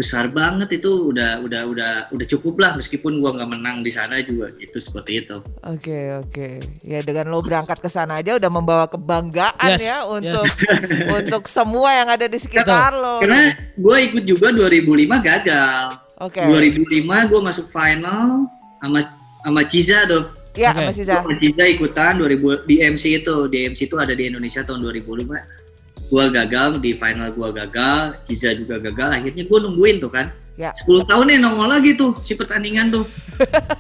[0.01, 4.17] besar banget itu udah udah udah udah cukup lah meskipun gua nggak menang di sana
[4.25, 5.37] juga gitu seperti itu.
[5.61, 6.49] Oke oke.
[6.89, 10.41] Ya dengan lo berangkat ke sana aja udah membawa kebanggaan Yes, ya untuk
[11.21, 13.21] untuk semua yang ada di sekitar lo.
[13.21, 15.85] karena gua ikut juga 2005 gagal.
[16.17, 16.41] Oke.
[16.41, 18.49] 2005 gua masuk final
[18.81, 19.05] sama
[19.45, 20.25] sama Ciza tuh.
[20.57, 21.21] Ya Zah.
[21.21, 23.37] Gua sama Ciza ikutan 2000 di MC itu.
[23.53, 25.70] Di MC itu ada di Indonesia tahun 2005
[26.11, 30.29] gua gagal di final gua gagal Ciza juga gagal akhirnya gua nungguin tuh kan
[30.61, 30.77] Ya.
[30.77, 33.01] 10 tahun nih nongol lagi tuh si pertandingan tuh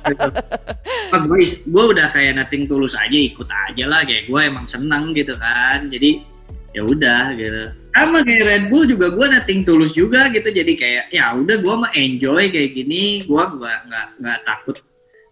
[0.09, 0.29] gitu.
[1.13, 5.13] Pak gue, gue udah kayak nating tulus aja ikut aja lah kayak gue emang senang
[5.13, 6.25] gitu kan jadi
[6.73, 11.05] ya udah gitu sama kayak Red Bull juga gue nating tulus juga gitu jadi kayak
[11.13, 14.77] ya udah gue mah enjoy kayak gini gue nggak nggak nggak takut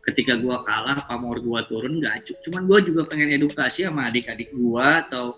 [0.04, 4.52] ketika gue kalah pamor gue turun nggak cu- cuman gue juga pengen edukasi sama adik-adik
[4.52, 5.32] gue atau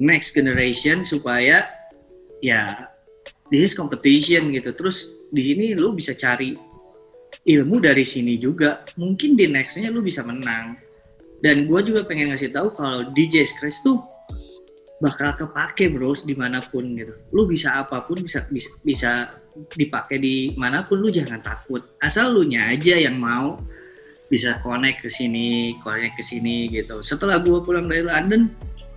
[0.00, 1.66] next generation supaya
[2.42, 2.90] ya
[3.48, 4.74] this is competition gitu.
[4.74, 6.54] Terus di sini lu bisa cari
[7.42, 8.82] ilmu dari sini juga.
[8.98, 10.78] Mungkin di nextnya lu bisa menang.
[11.42, 14.00] Dan gue juga pengen ngasih tahu kalau DJ Scratch tuh
[15.02, 17.12] bakal kepake bros di mana pun gitu.
[17.34, 19.10] Lu bisa apa pun bisa bisa bisa
[19.74, 21.84] dipakai di mana pun lu jangan takut.
[22.00, 23.60] Asal lu nya aja yang mau
[24.30, 27.04] bisa connect ke sini connect ke sini gitu.
[27.04, 28.48] Setelah gue pulang dari London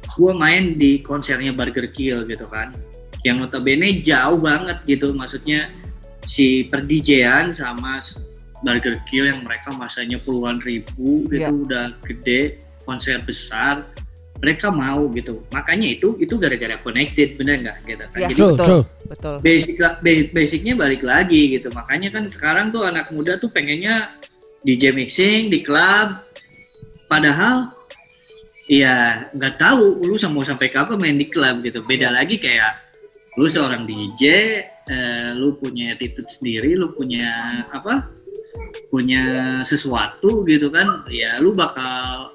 [0.08, 2.72] gue main di konsernya Burger Kill gitu kan.
[3.26, 5.12] Yang notabene jauh banget gitu.
[5.12, 5.68] Maksudnya
[6.22, 8.00] si perdijean sama
[8.64, 11.50] Burger Kill yang mereka masanya puluhan ribu gitu Iya.
[11.54, 13.86] udah gede konser besar
[14.38, 15.42] mereka mau gitu.
[15.50, 17.78] Makanya itu itu gara-gara connected bener nggak?
[17.84, 18.18] Gitu kan.
[18.22, 19.36] Ya jadi True, betul betul.
[19.42, 19.98] basic ba-
[20.30, 21.74] basicnya balik lagi gitu.
[21.74, 24.14] Makanya kan sekarang tuh anak muda tuh pengennya
[24.62, 26.22] DJ mixing di klub
[27.08, 27.72] padahal
[28.68, 31.82] ya nggak tahu lu mau sampai kapan main di klub gitu.
[31.88, 32.88] Beda lagi kayak
[33.38, 34.24] lu seorang DJ
[34.90, 38.10] eh, lu punya attitude sendiri lu punya apa
[38.90, 39.24] punya
[39.62, 42.34] sesuatu gitu kan ya lu bakal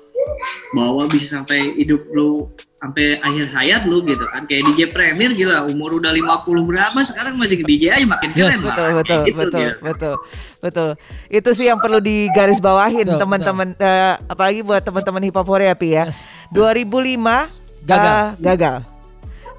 [0.76, 2.46] bawa bisa sampai hidup lu
[2.82, 7.38] sampai akhir hayat lu gitu kan kayak DJ Premier gila umur udah 50 berapa sekarang
[7.38, 8.74] masih DJ aja makin keren Yes, lah.
[8.74, 9.78] betul Kayak betul gitu, betul gitu.
[9.86, 10.14] betul
[10.58, 10.88] betul
[11.30, 15.88] itu sih yang perlu digarisbawahin Betul, teman-teman eh, apalagi buat teman-teman hip hop ya Pi
[15.94, 16.26] ya Yes.
[16.50, 18.18] 2005 Gagal.
[18.18, 18.76] eh, gagal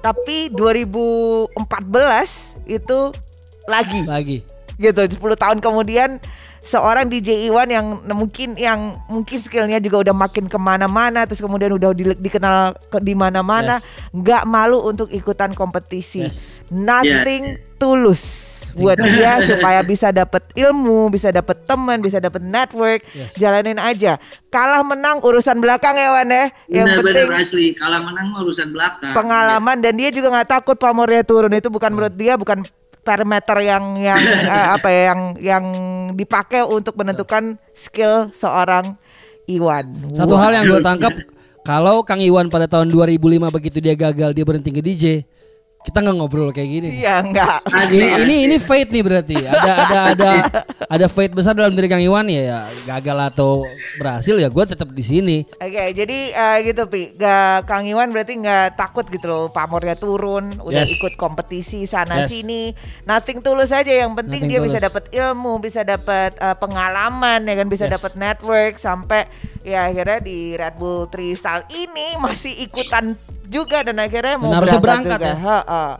[0.04, 1.56] tapi 2014
[2.68, 2.98] itu
[3.64, 4.38] lagi Lagi.
[4.76, 6.20] gitu 10 tahun kemudian
[6.64, 11.68] seorang DJ Iwan yang mungkin yang mungkin skillnya juga udah makin ke mana-mana terus kemudian
[11.70, 13.76] udah di- dikenal ke di mana-mana
[14.10, 16.24] nggak malu untuk ikutan kompetisi.
[16.24, 16.64] Yes.
[16.72, 18.24] nothing tulus
[18.72, 23.04] buat dia supaya bisa dapet ilmu bisa dapet teman bisa dapet network.
[23.12, 23.36] Yes.
[23.36, 24.16] jalanin aja.
[24.48, 26.48] Kalah menang urusan belakang ya Wan ya?
[26.66, 27.66] Yang Bener-bener penting asli.
[27.76, 29.12] Kalah menang urusan belakang.
[29.12, 29.76] pengalaman.
[29.84, 31.52] Dan dia juga nggak takut pamornya turun.
[31.52, 32.64] Itu bukan menurut dia bukan
[33.04, 34.18] parameter yang yang
[34.56, 35.64] eh, apa ya yang yang
[36.16, 38.96] dipakai untuk menentukan skill seorang
[39.44, 39.92] Iwan.
[40.16, 41.12] Satu hal yang gue tangkap
[41.64, 45.04] kalau Kang Iwan pada tahun 2005 begitu dia gagal dia berhenti ke DJ,
[45.84, 46.88] kita nggak ngobrol kayak gini.
[47.04, 47.60] Iya enggak.
[47.92, 49.36] Ini ini ini fate nih berarti.
[49.36, 50.30] Ada ada ada
[50.88, 53.68] ada fate besar dalam diri Kang Iwan ya, ya gagal atau
[54.00, 55.36] berhasil ya gue tetap di sini.
[55.60, 60.48] Oke, jadi eh, gitu Pi, Gak, Kang Iwan berarti nggak takut gitu loh pamornya turun,
[60.58, 60.96] udah Yes.
[60.96, 62.32] ikut kompetisi sana Yes.
[62.32, 62.72] sini,
[63.04, 63.86] nothing tulus aja.
[63.86, 64.86] Yang penting Nothing dia bisa tulus.
[64.88, 68.00] dapat ilmu, bisa dapat eh, pengalaman, ya kan bisa Yes.
[68.00, 69.28] dapat network sampai
[69.60, 73.12] ya akhirnya di Red Bull Tristal ini masih ikutan
[73.54, 75.30] juga dan akhirnya mau harusnya berangkat, berangkat juga.
[75.30, 75.36] ya.
[75.38, 75.90] Heeh.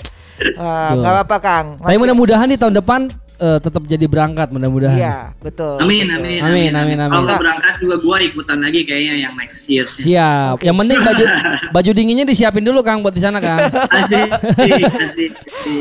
[0.58, 1.66] Wah, nggak apa-apa Kang.
[1.78, 3.00] Tapi Masih- mudah-mudahan di tahun depan
[3.36, 4.94] eh, tetap jadi berangkat mudah-mudahan.
[4.94, 5.78] Iya, betul.
[5.78, 6.18] Amin, betul.
[6.22, 7.14] amin, Amin, amin, amin.
[7.16, 9.86] Kalau berangkat juga gua ikutan lagi kayaknya yang next year.
[9.86, 10.60] Siap.
[10.60, 11.24] Yang penting baju
[11.76, 13.66] baju dinginnya disiapin dulu Kang buat di sana Kang.
[13.90, 15.30] Asik, asik, asik.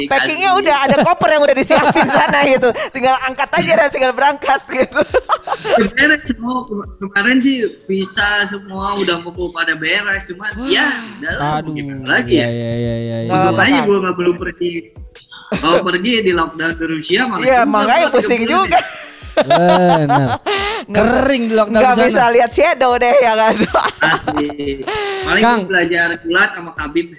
[0.08, 4.62] Packingnya udah ada koper yang udah disiapin sana gitu, tinggal angkat aja dan tinggal berangkat
[4.70, 5.00] gitu.
[5.94, 10.86] beres semua Kem- kemarin sih visa semua udah kumpul pada beres cuma ya
[11.40, 11.76] mau Aduh.
[12.06, 13.18] lagi Iya ya iya iya iya.
[13.30, 13.52] Iya.
[13.54, 13.84] kan?
[13.86, 14.72] gue nggak belum pergi
[15.62, 18.80] kalau pergi di lockdown ke Rusia malah Iya, makanya pusing juga.
[19.34, 20.38] Benar.
[20.96, 23.56] Kering di lockdown di bisa lihat shadow deh ya kan.
[24.04, 24.84] Asli.
[25.26, 25.60] paling Kang.
[25.66, 27.08] belajar gulat sama kabib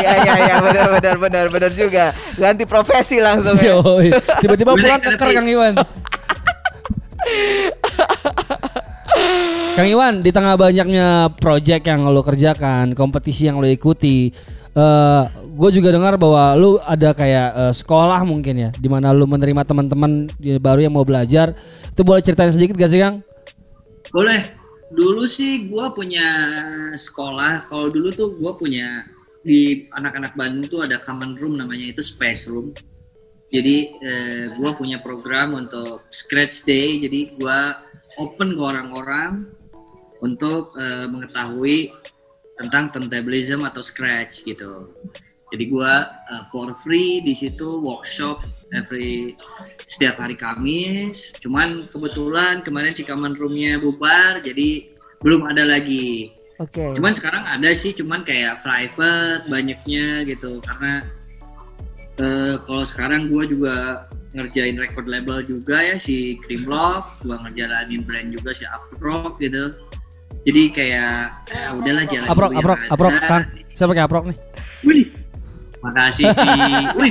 [0.00, 2.04] Iya iya iya benar benar benar benar juga.
[2.34, 3.76] Ganti profesi langsung ya.
[4.42, 5.16] Tiba-tiba pulang Pi.
[5.18, 5.74] Kang Iwan.
[9.76, 14.28] Kang Iwan, di tengah banyaknya project yang lo kerjakan, kompetisi yang lo ikuti,
[14.74, 19.24] eh gue juga dengar bahwa lo ada kayak eh, sekolah mungkin ya, di mana lo
[19.30, 20.26] menerima teman-teman
[20.58, 21.54] baru yang mau belajar.
[21.90, 23.22] Itu boleh ceritain sedikit gak sih Kang?
[24.08, 24.42] boleh
[24.90, 26.26] dulu sih gue punya
[26.98, 29.06] sekolah kalau dulu tuh gue punya
[29.40, 32.74] di anak-anak Bandung tuh ada common room namanya itu space room
[33.52, 37.58] jadi eh, gue punya program untuk scratch day jadi gue
[38.20, 39.48] open ke orang-orang
[40.20, 41.96] untuk eh, mengetahui
[42.60, 44.92] tentang turntablism atau scratch gitu
[45.50, 45.94] jadi gue
[46.30, 48.44] uh, for free di situ workshop
[48.76, 49.34] every
[49.88, 54.92] setiap hari Kamis cuman kebetulan kemarin si common roomnya bubar jadi
[55.24, 56.92] belum ada lagi Oke.
[56.92, 60.60] Cuman sekarang ada sih, cuman kayak private banyaknya gitu.
[60.60, 61.08] Karena
[62.20, 68.28] eh, kalau sekarang gue juga ngerjain record label juga ya si Creamlock, gue ngerjalanin brand
[68.30, 69.74] juga si Uprock gitu.
[70.40, 73.44] Jadi kayak ya udahlah jalan Aprok, dulu yang aprok, aprok Kang.
[73.76, 74.38] Saya pakai aprok nih.
[74.86, 75.06] Wih,
[75.84, 76.24] makasih.
[76.96, 77.10] Wih,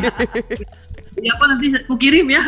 [1.19, 2.41] Iya apa nanti aku kirim ya.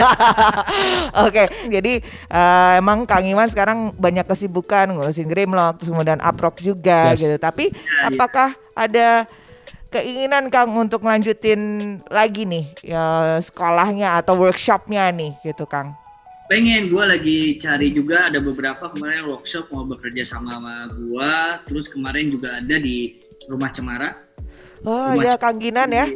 [1.28, 7.12] Oke, jadi eh, emang Kang Iwan sekarang banyak kesibukan ngurusin Grimlock, terus kemudian Uprock juga
[7.12, 7.20] Yes.
[7.20, 7.36] gitu.
[7.36, 8.08] Tapi iya.
[8.08, 9.28] apakah ada
[9.92, 11.60] keinginan Kang untuk lanjutin
[12.08, 15.94] lagi nih ya sekolahnya atau workshopnya nih gitu Kang?
[16.48, 21.32] pengen gue lagi cari juga ada beberapa kemarin workshop mau bekerja sama sama gue
[21.64, 23.16] terus kemarin juga ada di
[23.48, 24.16] rumah cemara
[24.82, 26.06] Oh Rumah ya Kang Ginan ya.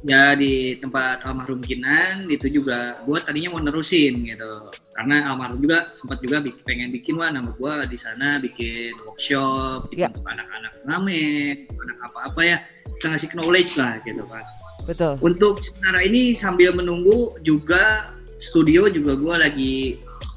[0.00, 4.48] ya di tempat almarhum Kinan itu juga gue tadinya mau nerusin gitu
[4.94, 9.90] karena almarhum juga sempat juga bik- pengen bikin wah nama gue di sana bikin workshop
[9.90, 10.06] Ya.
[10.06, 12.58] bikin untuk anak-anak ngamen anak apa-apa ya
[13.00, 14.44] kita ngasih knowledge lah gitu kan
[14.84, 15.16] Betul.
[15.24, 19.76] untuk sementara ini sambil menunggu juga studio juga gue lagi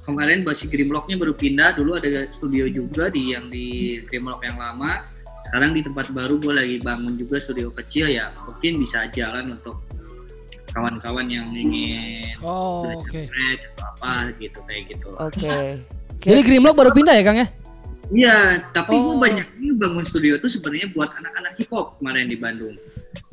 [0.03, 5.03] kemarin basi Grimlocknya baru pindah dulu ada studio juga di yang di Grimlock yang lama
[5.47, 9.83] sekarang di tempat baru gue lagi bangun juga studio kecil ya mungkin bisa jalan untuk
[10.71, 13.21] kawan-kawan yang ingin Oh, belajar oke.
[13.27, 15.51] scratch atau apa gitu kayak gitu Oke.
[16.23, 17.47] Jadi Grimlock baru pindah ya Kang ya?
[18.13, 19.17] Iya, tapi gue Oh.
[19.17, 22.77] banyak ini bangun studio tuh sebenarnya buat anak-anak hip hop kemarin di Bandung.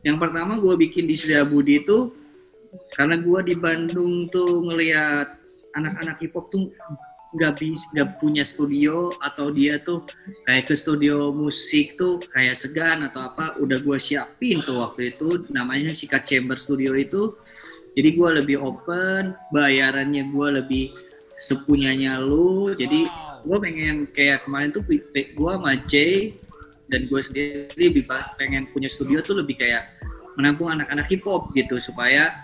[0.01, 2.17] Yang pertama gue bikin di Setia Budi itu
[2.97, 5.37] karena gue di Bandung tuh ngelihat
[5.77, 6.73] anak-anak hip hop tuh
[7.31, 10.03] nggak bis nggak punya studio atau dia tuh
[10.43, 15.47] kayak ke studio musik tuh kayak segan atau apa udah gue siapin tuh waktu itu
[15.47, 17.39] namanya Sikat Chamber Studio itu
[17.95, 20.91] jadi gue lebih open bayarannya gue lebih
[21.39, 23.07] sepunyanya lu jadi
[23.45, 26.35] gue pengen kayak kemarin tuh gue sama Jay
[26.91, 29.95] dan gue sendiri lebih pengen punya studio tuh lebih kayak
[30.35, 32.35] menampung anak-anak hip hop gitu supaya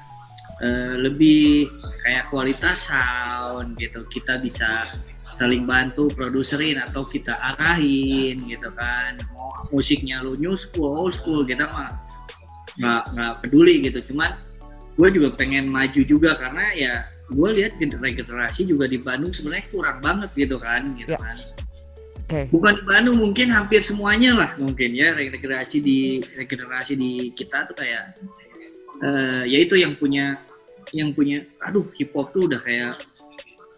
[0.63, 1.67] eh, lebih
[2.07, 4.07] kayak kualitas sound gitu.
[4.07, 4.87] Kita bisa
[5.35, 9.19] saling bantu produserin atau kita arahin gitu kan.
[9.35, 11.91] Mau musiknya lu new school old school kita mah
[12.79, 14.15] nggak nggak peduli gitu.
[14.15, 14.39] Cuman
[14.97, 16.95] gue juga pengen maju juga karena ya
[17.27, 21.19] gue lihat generasi juga di Bandung sebenarnya kurang banget gitu kan gitu Ya.
[21.19, 21.37] kan
[22.27, 22.41] Oke.
[22.51, 27.77] bukan di Bandung mungkin hampir semuanya lah mungkin ya regenerasi di regenerasi di kita tuh
[27.79, 28.19] kayak
[29.03, 30.39] eh ya itu yang punya
[30.95, 32.99] yang punya aduh hip hop tuh udah kayak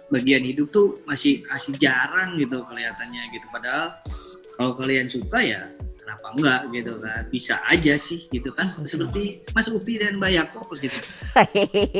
[0.08, 3.92] bagian hidup tuh masih masih jarang gitu kelihatannya gitu padahal
[4.56, 5.60] kalau kalian suka ya
[6.08, 10.60] kenapa enggak gitu kan bisa aja sih gitu kan seperti Mas Upi dan Mbak Yako
[10.80, 10.96] gitu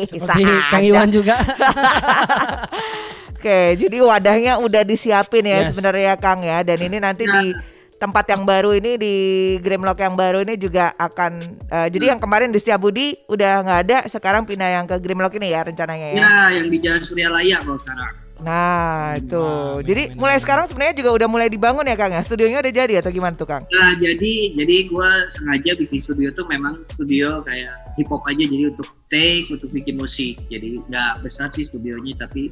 [0.09, 0.81] Seperti Kang.
[0.81, 1.37] Iwan juga.
[3.39, 5.71] Oke, jadi wadahnya udah disiapin ya Yes.
[5.71, 6.65] sebenarnya Kang ya.
[6.65, 7.37] Dan ini nanti Nah.
[7.39, 7.53] di
[7.99, 9.15] tempat yang baru ini di
[9.61, 11.33] Grimlock yang baru ini juga akan
[11.69, 15.51] eh, jadi yang kemarin di Setiabudi udah nggak ada, sekarang pindah yang ke Grimlock ini
[15.51, 16.23] ya rencananya ya.
[16.23, 19.35] ya yang di Jalan Surya Laya kalau sekarang Nah, itu.
[19.35, 20.21] Nah, Jadi benar-benar.
[20.23, 22.23] mulai sekarang sebenarnya juga udah mulai dibangun ya Kang ya.
[22.23, 23.67] Studionya udah jadi atau gimana tuh Kang?
[23.67, 28.71] Nah, jadi jadi gue sengaja bikin studio tuh memang studio kayak hip hop aja jadi
[28.71, 32.47] untuk take untuk bikin musik jadi nggak besar sih studionya tapi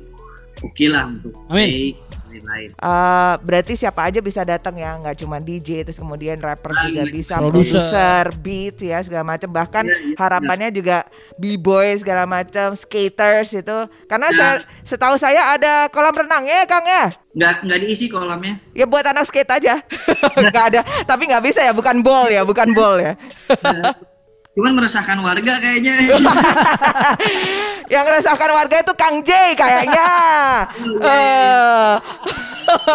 [0.67, 1.71] oke lah untuk Amin.
[1.71, 1.97] take
[2.37, 6.71] dan lain Eh, berarti siapa aja bisa datang ya, nggak cuma DJ terus kemudian rapper
[6.71, 7.09] Ah, juga iya.
[7.09, 7.81] bisa, Produser.
[7.81, 9.49] produser, beat ya segala macam.
[9.49, 10.97] Bahkan Iya, iya, harapannya juga
[11.35, 13.79] b-boy segala macam, skaters itu.
[14.07, 14.37] Karena Nah.
[14.37, 17.09] saya setahu saya ada kolam renang ya, Kang ya.
[17.33, 19.77] nggak nggak diisi kolamnya Ya buat anak skate aja.
[20.41, 23.13] Nggak ada, tapi nggak bisa ya, bukan ball ya, bukan ball ya.
[24.57, 25.95] Cuman meresahkan warga kayaknya
[27.93, 30.11] Yang ngerasakan warga itu Kang J kayaknya.
[30.99, 31.93] Eh,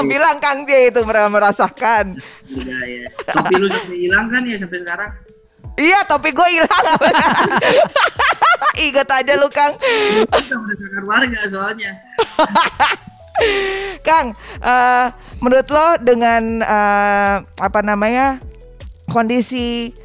[0.12, 2.20] bilang Kang J itu mer- merasakan.
[2.52, 3.08] Iya, ya.
[3.32, 5.12] topi lu sampai hilang kan ya sampai sekarang
[5.80, 6.86] Iya, topi gue hilang.
[8.92, 9.72] Ingat aja lu Kang.
[9.80, 11.92] meresahkan warga soalnya
[14.04, 15.06] Kang, eh,
[15.40, 18.44] menurut lo dengan eh, apa namanya
[19.08, 19.96] kondisi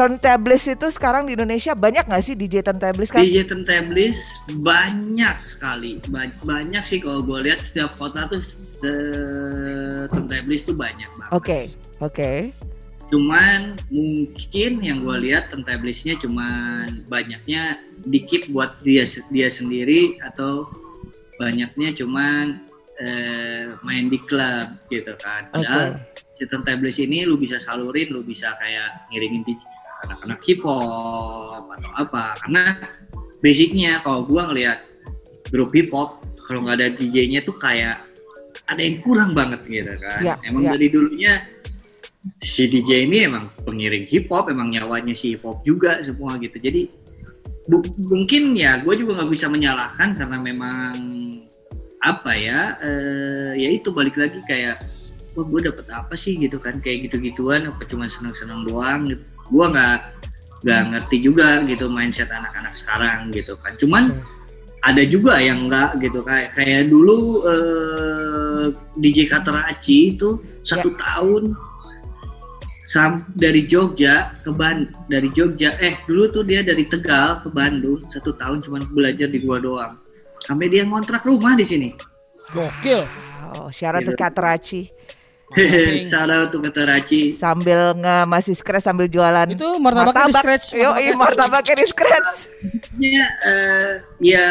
[0.00, 3.20] turntables itu sekarang di Indonesia banyak nggak sih DJ turntables kan?
[3.20, 8.40] DJ Turntables banyak sekali Ba- banyak sih kalau gue lihat setiap kota tuh
[10.08, 11.60] Turntables tuh banyak banget Oke,
[12.00, 12.48] oke.
[13.10, 19.02] cuman mungkin yang gue lihat turntablesnya cuman banyaknya dikit buat dia
[19.34, 20.70] dia sendiri atau
[21.36, 22.62] banyaknya cuman
[23.02, 25.98] eh, main di klub gitu kan padahal
[26.38, 29.58] si turntables ini lu bisa salurin lu bisa kayak ngiringin di
[30.06, 32.62] anak-anak hip hop atau apa karena
[33.40, 34.78] basicnya kalau gue ngelihat
[35.48, 38.02] grup hip hop kalau nggak ada DJ-nya tuh kayak
[38.66, 40.74] ada yang kurang banget gitu kan Ya, emang ya.
[40.74, 41.32] dari dulunya
[42.38, 46.60] si DJ ini emang pengiring hip hop, emang nyawanya si hip hop juga semua gitu.
[46.60, 46.84] Jadi
[47.64, 47.80] bu-
[48.12, 50.92] mungkin ya gue juga nggak bisa menyalahkan karena memang
[52.00, 54.76] apa ya, eh, ya itu balik lagi kayak,
[55.36, 59.22] wah gue dapet apa sih gitu kan kayak gitu-gituan, apa cuma seneng-seneng doang gitu.
[59.50, 59.98] Gue nggak
[60.60, 63.72] nggak ngerti juga gitu mindset anak-anak sekarang gitu kan.
[63.80, 64.04] Cuman
[64.80, 68.66] ada juga yang enggak gitu kayak kayak dulu eh,
[68.96, 71.52] DJ Katarachi itu satu tahun
[72.88, 78.02] sam dari Jogja ke Ban dari Jogja eh dulu tuh dia dari Tegal ke Bandung
[78.08, 79.94] satu tahun cuma belajar di gua doang
[80.42, 81.88] sampai dia ngontrak rumah di sini
[82.50, 83.06] Gokil.
[83.50, 84.10] Oh, syarat Gitu.
[84.10, 84.82] tuh Katarachi
[86.10, 90.90] shout out to Katarachi sambil nge masih scratch sambil jualan Itu martabaknya di scratch, Yo,
[91.18, 92.30] martabaknya di scratch.
[93.00, 93.90] ya eh,
[94.22, 94.44] ya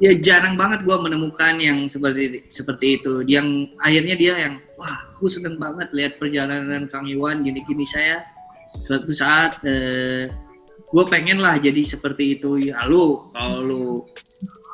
[0.00, 3.24] ya jarang banget gua menemukan yang seperti seperti itu.
[3.24, 7.84] Yang akhirnya dia yang wah aku seneng banget lihat perjalanan Kang Iwan gini-gini.
[7.84, 8.24] Saya
[8.84, 10.32] suatu saat eh,
[10.90, 12.72] gue pengen lah jadi seperti itu.
[12.72, 13.84] Ya lu kalau lu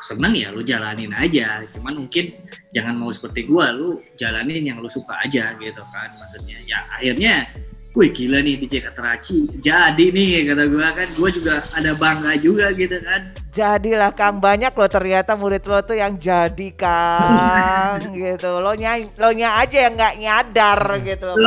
[0.03, 1.65] seneng ya lu jalanin aja.
[1.73, 2.35] Cuman mungkin
[2.73, 6.59] jangan mau seperti gua lu jalanin yang lu suka aja gitu kan maksudnya.
[6.69, 7.49] Ya akhirnya
[7.97, 11.09] wih gila nih DJ Kateraci jadi nih kata gue kan.
[11.17, 15.97] Gue juga ada bangga juga gitu kan Jadilah Kang banyak loh ternyata murid lo tuh
[15.97, 18.61] yang jadi Kang gitu.
[18.61, 21.41] Lo nya lo nya aja yang nggak nyadar gitu loh.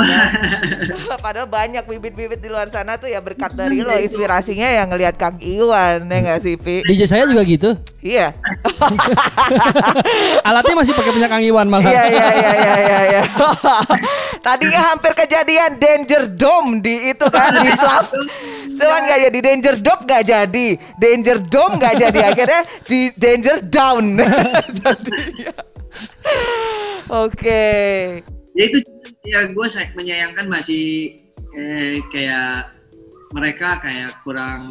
[1.10, 5.22] Padahal, padahal banyak bibit-bibit di luar sana tuh ya berkat dari lo inspirasinya yang ngelihat
[5.22, 6.82] Kang Iwan ya nggak sih Pi?
[6.82, 7.78] DJ saya juga gitu.
[8.00, 8.32] Iya.
[10.48, 11.84] Alatnya masih pakai punya Kang Iwan malah.
[11.84, 13.00] Iya iya iya iya iya.
[13.12, 13.22] iya.
[14.40, 18.16] Tadinya hampir kejadian Danger Dome di itu kan di Fluff.
[18.80, 24.06] Cuman nggak jadi Danger Dome nggak jadi, Danger Dome nggak jadi akhirnya di Danger Down.
[24.80, 25.54] Jadinya.
[27.10, 27.64] Oke.
[28.58, 28.78] ya itu
[29.24, 31.16] ya gue menyayangkan masih
[31.56, 32.76] eh, kayak
[33.34, 34.66] mereka kayak kurang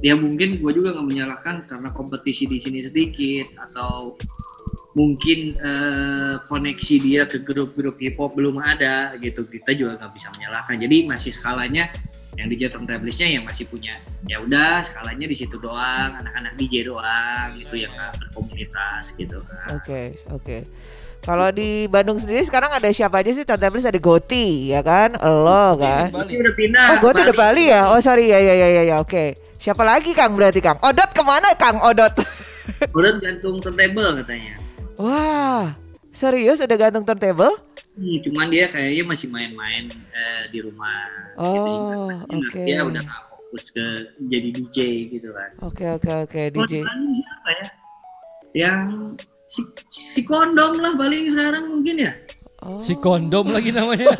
[0.00, 4.16] ya mungkin gue juga nggak menyalahkan karena kompetisi di sini sedikit atau
[4.96, 10.28] mungkin eh, koneksi dia ke grup-grup hip hop belum ada gitu kita juga nggak bisa
[10.34, 11.92] menyalahkan jadi masih skalanya
[12.38, 17.48] yang DJ Turntablesnya yang masih punya ya udah skalanya di situ doang anak-anak DJ doang
[17.58, 19.42] gitu yang berkomunitas gitu
[19.74, 20.58] Oke, oke.
[21.20, 23.44] Kalau di Bandung sendiri sekarang ada siapa aja sih?
[23.44, 25.20] Turntables ada Goti, ya kan?
[25.20, 26.08] Lo kan?
[26.08, 27.92] Goti udah pindah Oh, Goti udah Bali ya?
[27.92, 28.96] Oh, sorry ya ya ya ya ya.
[29.04, 29.36] Oke.
[29.60, 30.80] Siapa lagi Kang berarti Kang?
[30.80, 32.16] Odot ke mana Kang Odot?
[32.96, 34.56] Udah gantung turntable katanya
[34.96, 35.76] Wah,
[36.10, 37.54] serius udah gantung turntable?
[37.94, 41.06] Hmm, cuman dia kayaknya masih main-main eh, di rumah.
[41.38, 42.60] Oh, Jadi, oke.
[42.66, 43.86] Dia udah gak fokus ke
[44.30, 44.78] jadi DJ
[45.10, 45.50] gitu kan.
[45.66, 46.72] Oke oke oke Kalau DJ.
[46.86, 47.66] Bali siapa ya?
[48.50, 48.80] Yang
[49.46, 52.12] si, si kondom lah paling sekarang mungkin ya.
[52.62, 52.78] Oh.
[52.78, 54.10] Si kondom lagi namanya.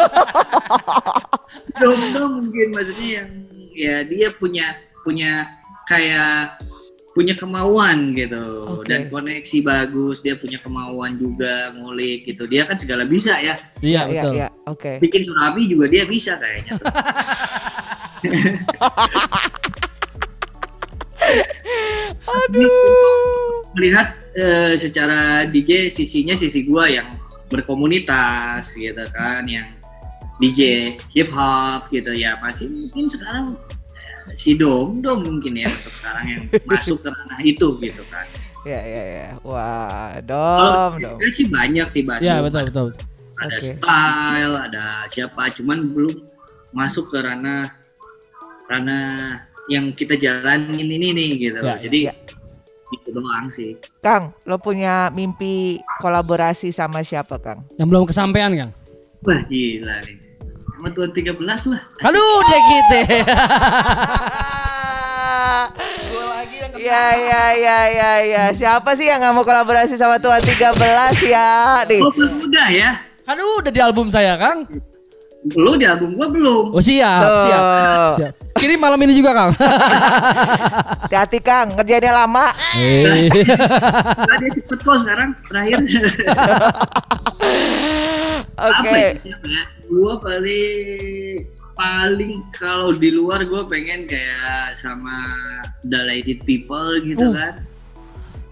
[1.79, 3.31] Kondom mungkin maksudnya yang
[3.77, 4.77] ya dia punya
[5.07, 5.47] punya
[5.87, 6.59] kayak
[7.11, 8.87] punya kemauan gitu Oke.
[8.87, 14.03] dan koneksi bagus dia punya kemauan juga ngulik gitu dia kan segala bisa ya Iya
[14.07, 14.35] Iya betul.
[14.39, 14.93] iya oke.
[15.03, 16.79] bikin surabi juga dia bisa kayaknya.
[22.27, 23.63] Aduh.
[23.71, 27.07] melihat eh, secara DJ sisinya sisi gua yang
[27.47, 29.67] berkomunitas gitu kan yang
[30.43, 33.55] DJ hip hop gitu ya masih mungkin sekarang
[34.33, 38.27] si Dom Dom mungkin ya untuk sekarang yang masuk ke ranah itu gitu kan
[38.61, 39.29] Ya ya ya.
[39.41, 41.17] Wah, kalau dom dom.
[41.17, 42.89] DJ sih banyak di Bandung Iya betul betul.
[43.35, 43.65] ada Oke.
[43.65, 46.13] style ada siapa cuman belum
[46.71, 47.65] masuk ke ranah
[48.67, 52.15] ranah yang kita jalanin ini nih gitu Ya, jadi ya.
[52.91, 57.65] itu doang sih Kang, lo punya mimpi kolaborasi sama siapa Kang?
[57.75, 58.73] Yang belum kesampaian Kang.
[59.21, 60.17] Wah gila nih.
[60.81, 61.81] Sama Tuan 13 lah.
[62.09, 62.99] Aduh udah gitu.
[66.81, 68.45] Ya ya ya ya ya.
[68.57, 70.73] Siapa sih yang nggak mau kolaborasi sama Tuan 13
[71.29, 71.85] ya?
[71.85, 72.01] Nih.
[72.01, 72.97] Oh udah ya.
[73.29, 74.65] Aduh udah di album saya Kang.
[75.51, 76.65] Lu di album gua belum.
[76.71, 77.39] Oh siap Tuh.
[77.43, 77.63] siap
[78.15, 78.33] siap.
[78.53, 79.51] Kirim malam ini juga Kang.
[81.01, 82.53] Hati-hati Kang, ngerjainnya lama.
[82.77, 83.25] Eh.
[83.25, 85.81] Nah, dia cepet kok sekarang terakhir.
[88.61, 88.85] Oke.
[88.85, 89.13] Apa ya?
[89.89, 91.41] Gua paling
[91.73, 95.25] paling kalau di luar gua pengen kayak sama
[95.83, 97.33] Delighted People gitu Uh.
[97.33, 97.55] kan.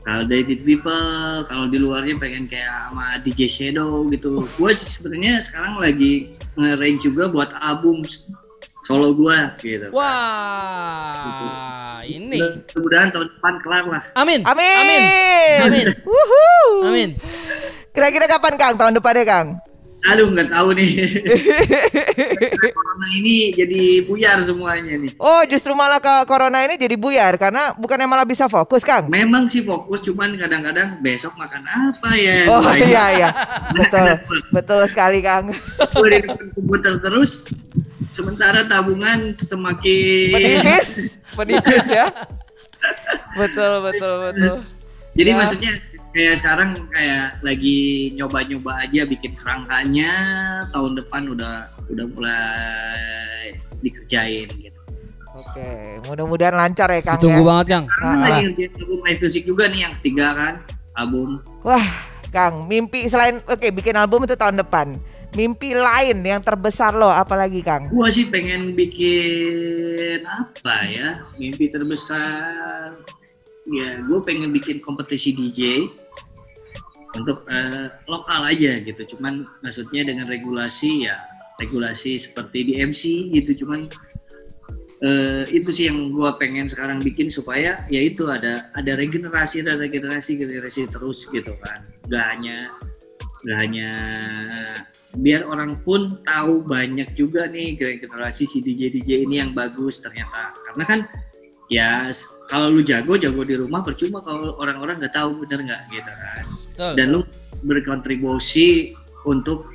[0.09, 4.41] Kalau Delighted People, kalau di luarnya pengen kayak sama DJ Shadow gitu.
[4.57, 8.01] Gua sebenarnya sekarang lagi nge-range juga buat album
[8.89, 9.93] solo gua gitu.
[9.93, 12.41] Wah ini.
[12.41, 14.05] Mudah-mudahan tahun depan kelar lah.
[14.17, 14.41] Amin.
[14.49, 14.77] Amin.
[14.81, 15.03] Amin.
[15.69, 15.87] Amin.
[16.09, 16.89] Wuhu.
[16.89, 17.21] Amin.
[17.93, 18.81] Kira-kira kapan Kang?
[18.81, 19.61] Tahun depannya Kang?
[20.09, 20.91] Aduh nggak tahu nih.
[22.75, 25.13] Corona ini jadi buyar semuanya nih.
[25.21, 29.07] Oh, justru malah ke corona ini jadi buyar karena bukannya malah bisa fokus Kang?
[29.07, 32.49] Memang sih fokus, cuman kadang-kadang besok makan apa ya?
[32.49, 32.89] Oh Banyak.
[32.89, 33.29] iya iya.
[33.79, 34.09] Betul.
[34.51, 35.53] Betul sekali Kang.
[35.53, 36.19] Di
[36.57, 37.47] komputer terus,
[38.11, 40.33] sementara tabungan semakin.
[40.35, 40.89] Menipis,
[41.39, 42.09] menipis ya.
[43.37, 44.57] Betul betul betul.
[45.19, 45.37] Jadi Ya.
[45.37, 45.73] maksudnya
[46.19, 50.13] kayak sekarang kayak lagi nyoba-nyoba aja bikin kerangkanya,
[50.75, 54.75] tahun depan udah udah mulai dikerjain gitu.
[55.39, 57.47] Oke, mudah-mudahan lancar ya Kang Ditunggu ya.
[57.47, 57.85] banget Kang.
[57.87, 58.19] Karena Ah.
[58.27, 60.55] lagi ngerjain album live music juga nih yang ketiga kan,
[60.99, 61.29] album.
[61.63, 61.87] Wah,
[62.35, 64.99] Kang, mimpi selain oke bikin album itu tahun depan.
[65.39, 67.87] Mimpi lain yang terbesar lo apalagi Kang?
[67.95, 71.23] Gua sih pengen bikin apa ya?
[71.39, 72.99] Mimpi terbesar.
[73.69, 75.93] Ya, gue pengen bikin kompetisi DJ
[77.17, 79.17] untuk eh, lokal aja gitu.
[79.17, 81.17] Cuman maksudnya dengan regulasi ya
[81.57, 83.65] regulasi seperti di MC gitu.
[83.65, 83.89] Cuman
[85.05, 89.79] eh, itu sih yang gue pengen sekarang bikin supaya ya itu ada ada regenerasi ada
[89.81, 91.81] regenerasi regenerasi terus gitu kan.
[92.09, 92.73] Gak hanya
[93.39, 93.91] nggak hanya
[95.23, 100.51] biar orang pun tahu banyak juga nih generasi si DJ DJ ini yang bagus ternyata
[100.67, 101.01] karena kan
[101.71, 102.11] ya
[102.51, 106.45] kalau lu jago jago di rumah percuma kalau orang-orang nggak tahu bener nggak gitu kan
[106.79, 106.95] Betul.
[106.95, 107.21] dan lu
[107.67, 108.95] berkontribusi
[109.27, 109.67] untuk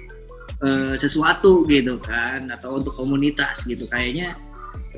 [0.64, 3.84] eh, sesuatu gitu kan atau untuk komunitas gitu.
[3.92, 4.40] Kayaknya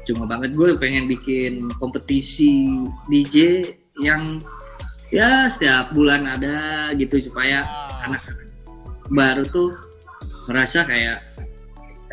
[0.06, 3.66] cuma banget gue pengen bikin kompetisi DJ
[4.06, 4.38] yang
[5.10, 7.66] ya setiap bulan ada gitu supaya
[8.06, 8.22] anak
[9.10, 9.74] baru tuh
[10.46, 11.26] merasa kayak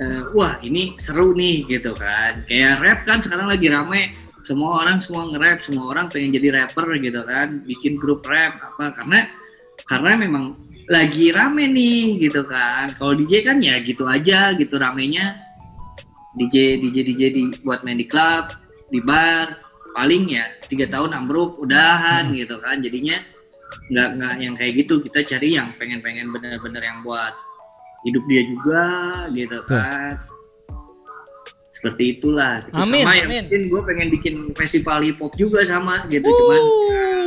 [0.01, 2.49] eh, wah ini seru nih gitu kan.
[2.49, 4.17] Kayak rap kan sekarang lagi rame.
[4.43, 7.61] Semua orang semua nge-rap semua orang pengen jadi rapper gitu kan.
[7.69, 9.42] Bikin grup rap apa karena
[9.87, 10.55] karena memang
[10.91, 12.91] lagi rame nih gitu kan.
[12.99, 15.39] Kalau DJ kan ya gitu aja gitu ramenya.
[16.37, 18.53] DJ DJ DJ di buat main di klub
[18.91, 19.59] di bar.
[19.93, 22.81] Paling ya tiga tahun ambruk udahan gitu kan.
[22.81, 23.21] Jadinya
[23.93, 25.05] nggak nggak yang kayak gitu.
[25.05, 27.37] Kita cari yang pengen-pengen bener-bener yang buat
[28.03, 28.85] hidup dia juga
[29.37, 29.77] gitu Betul.
[29.79, 30.13] kan.
[31.73, 32.61] Seperti itulah.
[32.65, 33.43] Itu Amin, sama amin.
[33.49, 36.25] mungkin gue pengen bikin festival hip hop juga sama gitu.
[36.29, 37.22] Cuman Uh.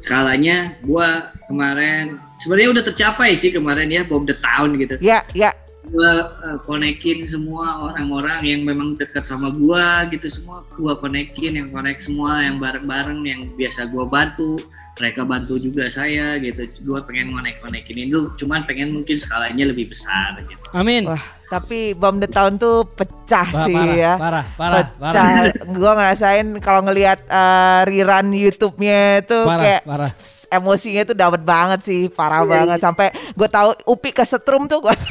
[0.00, 4.96] Skalanya gua kemarin sebenarnya udah tercapai sih kemarin ya Bob the Town gitu.
[5.00, 5.52] Ya, ya.
[5.86, 10.66] gua uh, konekin semua orang-orang yang memang dekat sama gua gitu semua.
[10.74, 14.58] Gua konekin yang konek semua yang bareng-bareng yang biasa gua bantu
[14.96, 20.40] mereka bantu juga saya gitu gua pengen konek-konekin itu cuman pengen mungkin skalanya lebih besar
[20.40, 21.04] gitu Amin.
[21.04, 24.14] Wah, tapi bom the town tuh pecah Parah, sih parah, ya.
[24.16, 25.24] parah, parah, pecah.
[25.30, 25.52] parah.
[25.70, 30.10] Gua ngerasain kalau ngelihat eh, rerun YouTube-nya itu Parah, kayak parah.
[30.48, 34.96] emosinya tuh dapat banget sih, parah Iya, banget sampai gue tahu Upi kesetrum tuh gua.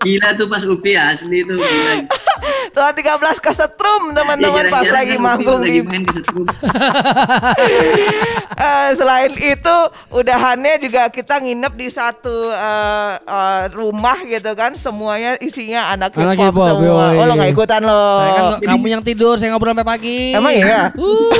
[0.00, 1.92] gila tuh pas Upi asli tuh gila
[2.70, 5.82] Tuh 13 kesetrum teman-teman Ya, pas lagi manggung di.
[8.60, 9.76] Eh, selain itu
[10.12, 16.28] udahannya juga kita nginep di satu eh, eh, rumah gitu kan semuanya isinya anak hip
[16.52, 17.16] hop semua.
[17.16, 18.20] Oh lo gak ikutan lo.
[18.20, 20.36] Saya kan kamu yang tidur, saya ngobrol sampai pagi.
[20.36, 20.92] Emang iya?
[20.92, 21.32] Uh.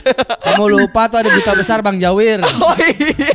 [0.48, 2.40] kamu lupa tuh ada duta besar Bang Jawir.
[2.60, 3.34] Oh iya.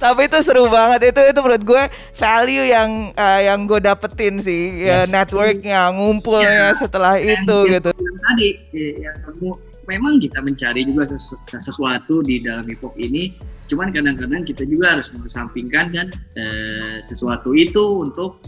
[0.00, 1.82] Tapi itu seru banget itu itu menurut gue
[2.16, 5.12] value yang eh, yang gue dapetin sih ya, Yes.
[5.32, 7.32] Networknya ngumpulnya setelah itu
[7.64, 7.90] yang gitu.
[7.96, 12.94] yang tadi ya, yang kamu- memang kita mencari juga sesu- sesuatu di dalam hip hop
[13.00, 13.32] ini
[13.66, 16.06] cuman kadang-kadang kita juga harus mengesampingkan kan
[16.36, 18.44] eh, sesuatu itu untuk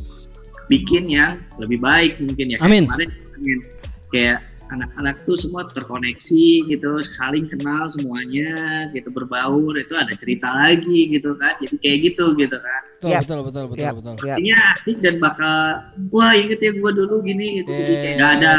[0.69, 2.85] bikin yang lebih baik mungkin ya Kayak Amin.
[2.87, 3.09] kemarin
[4.13, 4.39] kayak
[4.75, 8.51] anak-anak tuh semua terkoneksi gitu saling kenal semuanya
[8.91, 13.21] gitu berbaur itu ada cerita lagi gitu kan jadi kayak gitu gitu kan Betul, Yap.
[13.23, 14.15] betul, betul, betul, Yap, betul.
[14.27, 15.55] artinya asik dan bakal
[16.09, 18.17] wah inget ya gua dulu gini gitu jadi kayak Eh.
[18.17, 18.55] nggak ada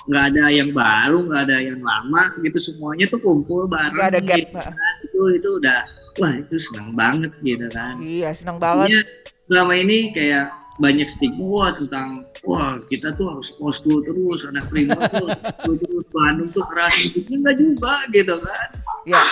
[0.00, 4.20] nggak ada yang baru nggak ada yang lama gitu semuanya tuh kumpul bareng Nggak ada
[4.20, 4.38] gap.
[4.38, 4.72] gitu kan.
[5.02, 5.78] itu itu udah
[6.16, 8.86] wah itu senang banget gitu kan Iya seneng banget.
[8.86, 9.02] Artinya
[9.44, 10.44] selama ini kayak
[10.80, 15.28] banyak stigma tentang wah kita tuh harus school terus anak prima tuh
[15.68, 18.68] terus Bandung tuh keras musiknya enggak juga gitu kan
[19.06, 19.22] Ya.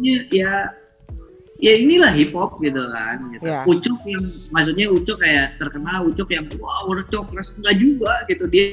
[0.00, 0.52] ya ya
[1.62, 3.44] ya inilah hip hop gitu kan gitu.
[3.46, 3.62] Ya.
[3.68, 8.72] Ucok yang maksudnya Ucok kayak terkenal Ucok yang wow Ucok keras enggak juga gitu dia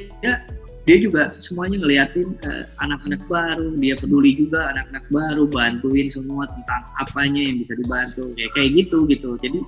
[0.88, 6.82] dia juga semuanya ngeliatin eh, anak-anak baru dia peduli juga anak-anak baru bantuin semua tentang
[6.98, 9.60] apanya yang bisa dibantu kayak kayak gitu gitu jadi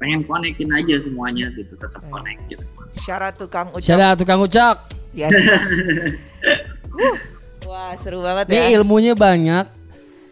[0.00, 2.64] pengen konekin aja semuanya gitu tetap connect gitu
[2.96, 3.84] Syarat tukang ucap.
[3.86, 4.76] Syarat tukang ucak.
[5.12, 5.32] Yes.
[6.92, 7.16] Wuh.
[7.64, 8.66] Wah seru banget ya.
[8.66, 9.66] Ini ilmunya banyak.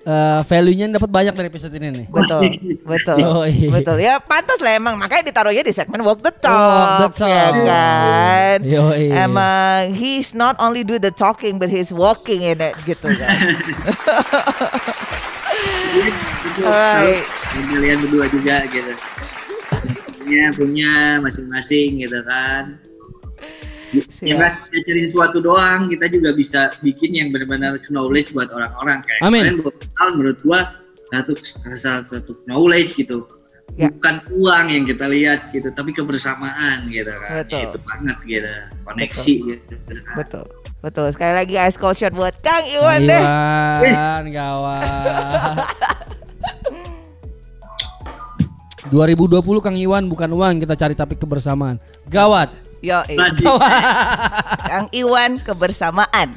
[0.01, 2.07] eh, value-nya dapat banyak dari episode ini nih.
[2.09, 2.49] Betul,
[2.83, 3.69] betul, Yoi.
[3.69, 3.97] betul.
[3.99, 7.29] Ya pantas lah emang makanya ditaruhnya di segmen walk the talk, Walk the talk.
[7.29, 8.59] ya kan.
[8.65, 9.13] Yoi.
[9.13, 13.37] Emang he's not only do the talking but he's walking in it gitu kan.
[15.99, 17.25] itu Alright.
[17.69, 18.93] kalian berdua juga gitu
[20.29, 20.93] punya punya
[21.25, 22.77] masing-masing gitu kan
[23.89, 24.21] Siap.
[24.21, 29.21] yang nggak cari sesuatu doang kita juga bisa bikin yang benar-benar knowledge buat orang-orang kayak
[29.25, 29.41] Amin.
[29.49, 30.61] kemarin dua tahun menurut gua
[31.09, 31.33] satu
[31.73, 33.25] salah satu knowledge gitu
[33.77, 33.93] Ya.
[33.95, 37.61] bukan uang yang kita lihat gitu tapi kebersamaan gitu kan Betul.
[37.63, 38.53] Ya, itu banget gitu
[38.83, 39.75] koneksi gitu
[40.17, 40.45] Betul.
[40.79, 41.07] Betul.
[41.11, 43.25] Sekali lagi ice cold shot buat Kang Kang Iwan deh.
[43.83, 45.59] Iwan, gawat.
[48.91, 51.77] 2020 Kang Iwan bukan uang kita cari tapi kebersamaan.
[52.09, 52.53] Gawat.
[52.79, 53.45] Yo, Tadi.
[54.71, 56.29] Kang Iwan kebersamaan.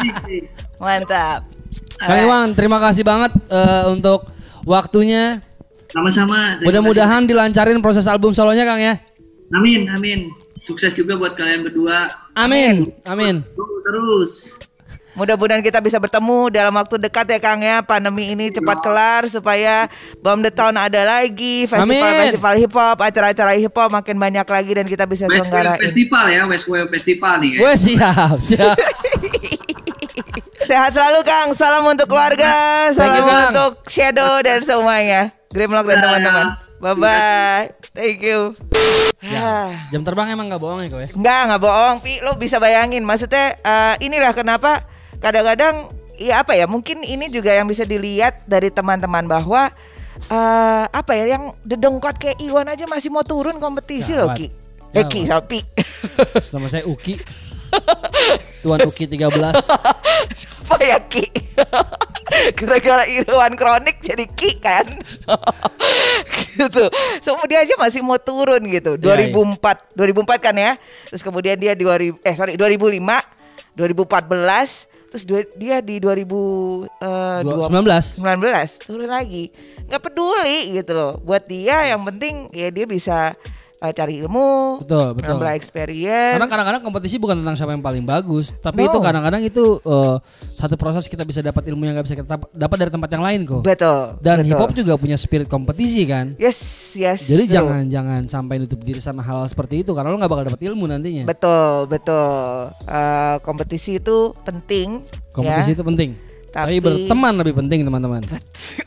[0.82, 1.44] Mantap.
[1.98, 4.26] Kang Iwan, terima kasih banget eh, untuk
[4.64, 5.42] waktunya.
[5.88, 9.00] sama-sama Mudah-mudahan dilancarin proses album solonya Kang ya.
[9.56, 10.28] amin amin
[10.60, 12.92] sukses juga buat kalian berdua Amin.
[13.08, 13.40] Amin.
[13.40, 14.32] Terus, terus
[15.08, 17.80] Mudah-mudahan kita bisa bertemu dalam waktu dekat ya Kang ya.
[17.80, 19.88] Pandemi ini cepat kelar supaya
[20.18, 24.84] Bom the Town ada lagi, festival-festival hip hop, acara-acara hip hop makin banyak lagi dan
[24.84, 25.80] kita bisa West selenggarain.
[25.80, 27.58] Festival ya, West Wave Festival nih ya.
[27.58, 28.76] Gue siap, siap.
[30.68, 31.48] Sehat selalu Kang.
[31.56, 32.52] Salam untuk keluarga,
[32.92, 33.48] salam you, Kang.
[33.48, 35.32] untuk Shadow dan semuanya.
[35.48, 36.46] Grimlock dan Ya, teman-teman.
[36.46, 36.66] ya.
[36.78, 37.64] Bye bye.
[37.90, 38.52] Thank you.
[39.34, 39.88] Ah.
[39.90, 41.08] Jam terbang emang nggak bohong ya kau ya?
[41.10, 42.20] Enggak, enggak bohong, Pi.
[42.20, 43.02] Lo bisa bayangin.
[43.02, 44.84] Maksudnya eh, inilah kenapa
[45.18, 45.88] kadang-kadang
[46.18, 46.66] ya apa ya?
[46.66, 49.70] Mungkin ini juga yang bisa dilihat dari teman-teman bahwa
[50.28, 54.34] eh apa ya yang dedengkot kayak Iwan aja masih mau turun kompetisi loh.
[54.34, 54.50] Ki.
[54.96, 55.44] Eh, Ki, Gawat.
[55.44, 55.60] Sopi.
[56.56, 57.14] Nama saya Uki.
[58.64, 59.28] Tuan Uki 13.
[60.38, 61.24] Siapa ya Ki?
[62.58, 64.84] Gara-gara Irwan kronik jadi Ki kan
[66.60, 66.84] Gitu
[67.24, 69.32] So dia aja masih mau turun gitu Iya, iya.
[69.32, 70.76] 2004 2004 kan ya
[71.08, 73.00] Terus kemudian dia 2000 Eh sorry 2005
[73.80, 78.20] 2014 Terus dua- dia di 2000 eh, Dua- 20 19.
[78.20, 79.48] 19 turun lagi
[79.88, 83.32] nggak peduli gitu loh buat dia yang penting ya dia bisa
[83.78, 85.30] eh, cari ilmu Betul, betul.
[85.32, 88.88] nambah experience Karena kadang-kadang kompetisi bukan tentang siapa yang paling bagus, tapi No.
[88.88, 90.16] itu kadang-kadang itu eh,
[90.52, 93.22] satu proses kita bisa dapat ilmu yang nggak bisa kita dap- dapat dari tempat yang
[93.22, 93.62] lain kok.
[93.62, 94.48] betul Dan betul.
[94.48, 96.34] hip hop juga punya spirit kompetisi kan.
[96.36, 96.58] yes
[96.94, 97.54] yes Jadi true.
[97.54, 100.84] jangan jangan sampai nutup diri sama hal seperti itu karena lo nggak bakal dapat ilmu
[100.84, 101.24] nantinya.
[101.24, 102.74] Betul, betul.
[102.84, 105.06] Eh, kompetisi itu penting.
[105.30, 105.76] Kompetisi ya.
[105.76, 106.10] itu penting.
[106.48, 108.22] Tapi, Tapi- berteman lebih penting teman-teman.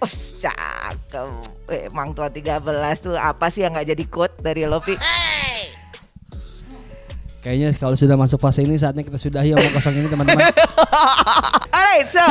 [0.01, 0.09] Oh,
[0.41, 1.60] cakep.
[1.71, 2.59] Eh, Mang tua 13
[2.99, 4.99] tuh apa sih yang nggak jadi quote dari Lopi?
[7.41, 10.45] Kayaknya kalau sudah masuk fase ini saatnya kita sudahi omong kosong ini teman-teman.
[11.73, 12.21] Alright, so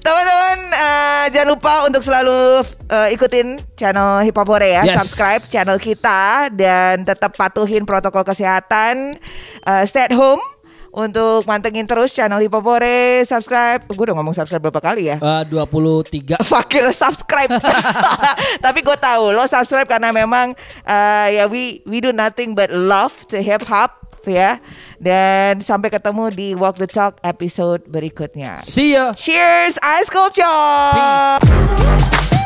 [0.00, 5.00] teman-teman eh, jangan lupa untuk selalu eh, ikutin channel Hip Hop Hore ya, Yes.
[5.00, 9.16] subscribe channel kita dan tetap patuhin protokol kesehatan,
[9.60, 10.40] Eh, stay at home
[10.90, 13.86] untuk mantengin terus channel Hip Hop Hore, subscribe.
[13.86, 15.16] Gue udah ngomong subscribe berapa kali ya?
[15.22, 17.50] Eh, 23 Fakir subscribe.
[18.64, 20.52] Tapi gue tahu lo subscribe karena memang
[20.84, 24.58] uh, ya we we do nothing but love to hip hop ya.
[24.98, 28.58] Dan sampai ketemu di Walk the Talk episode berikutnya.
[28.60, 29.14] See ya.
[29.14, 30.90] Cheers, Ice Culture.
[30.92, 32.39] Peace.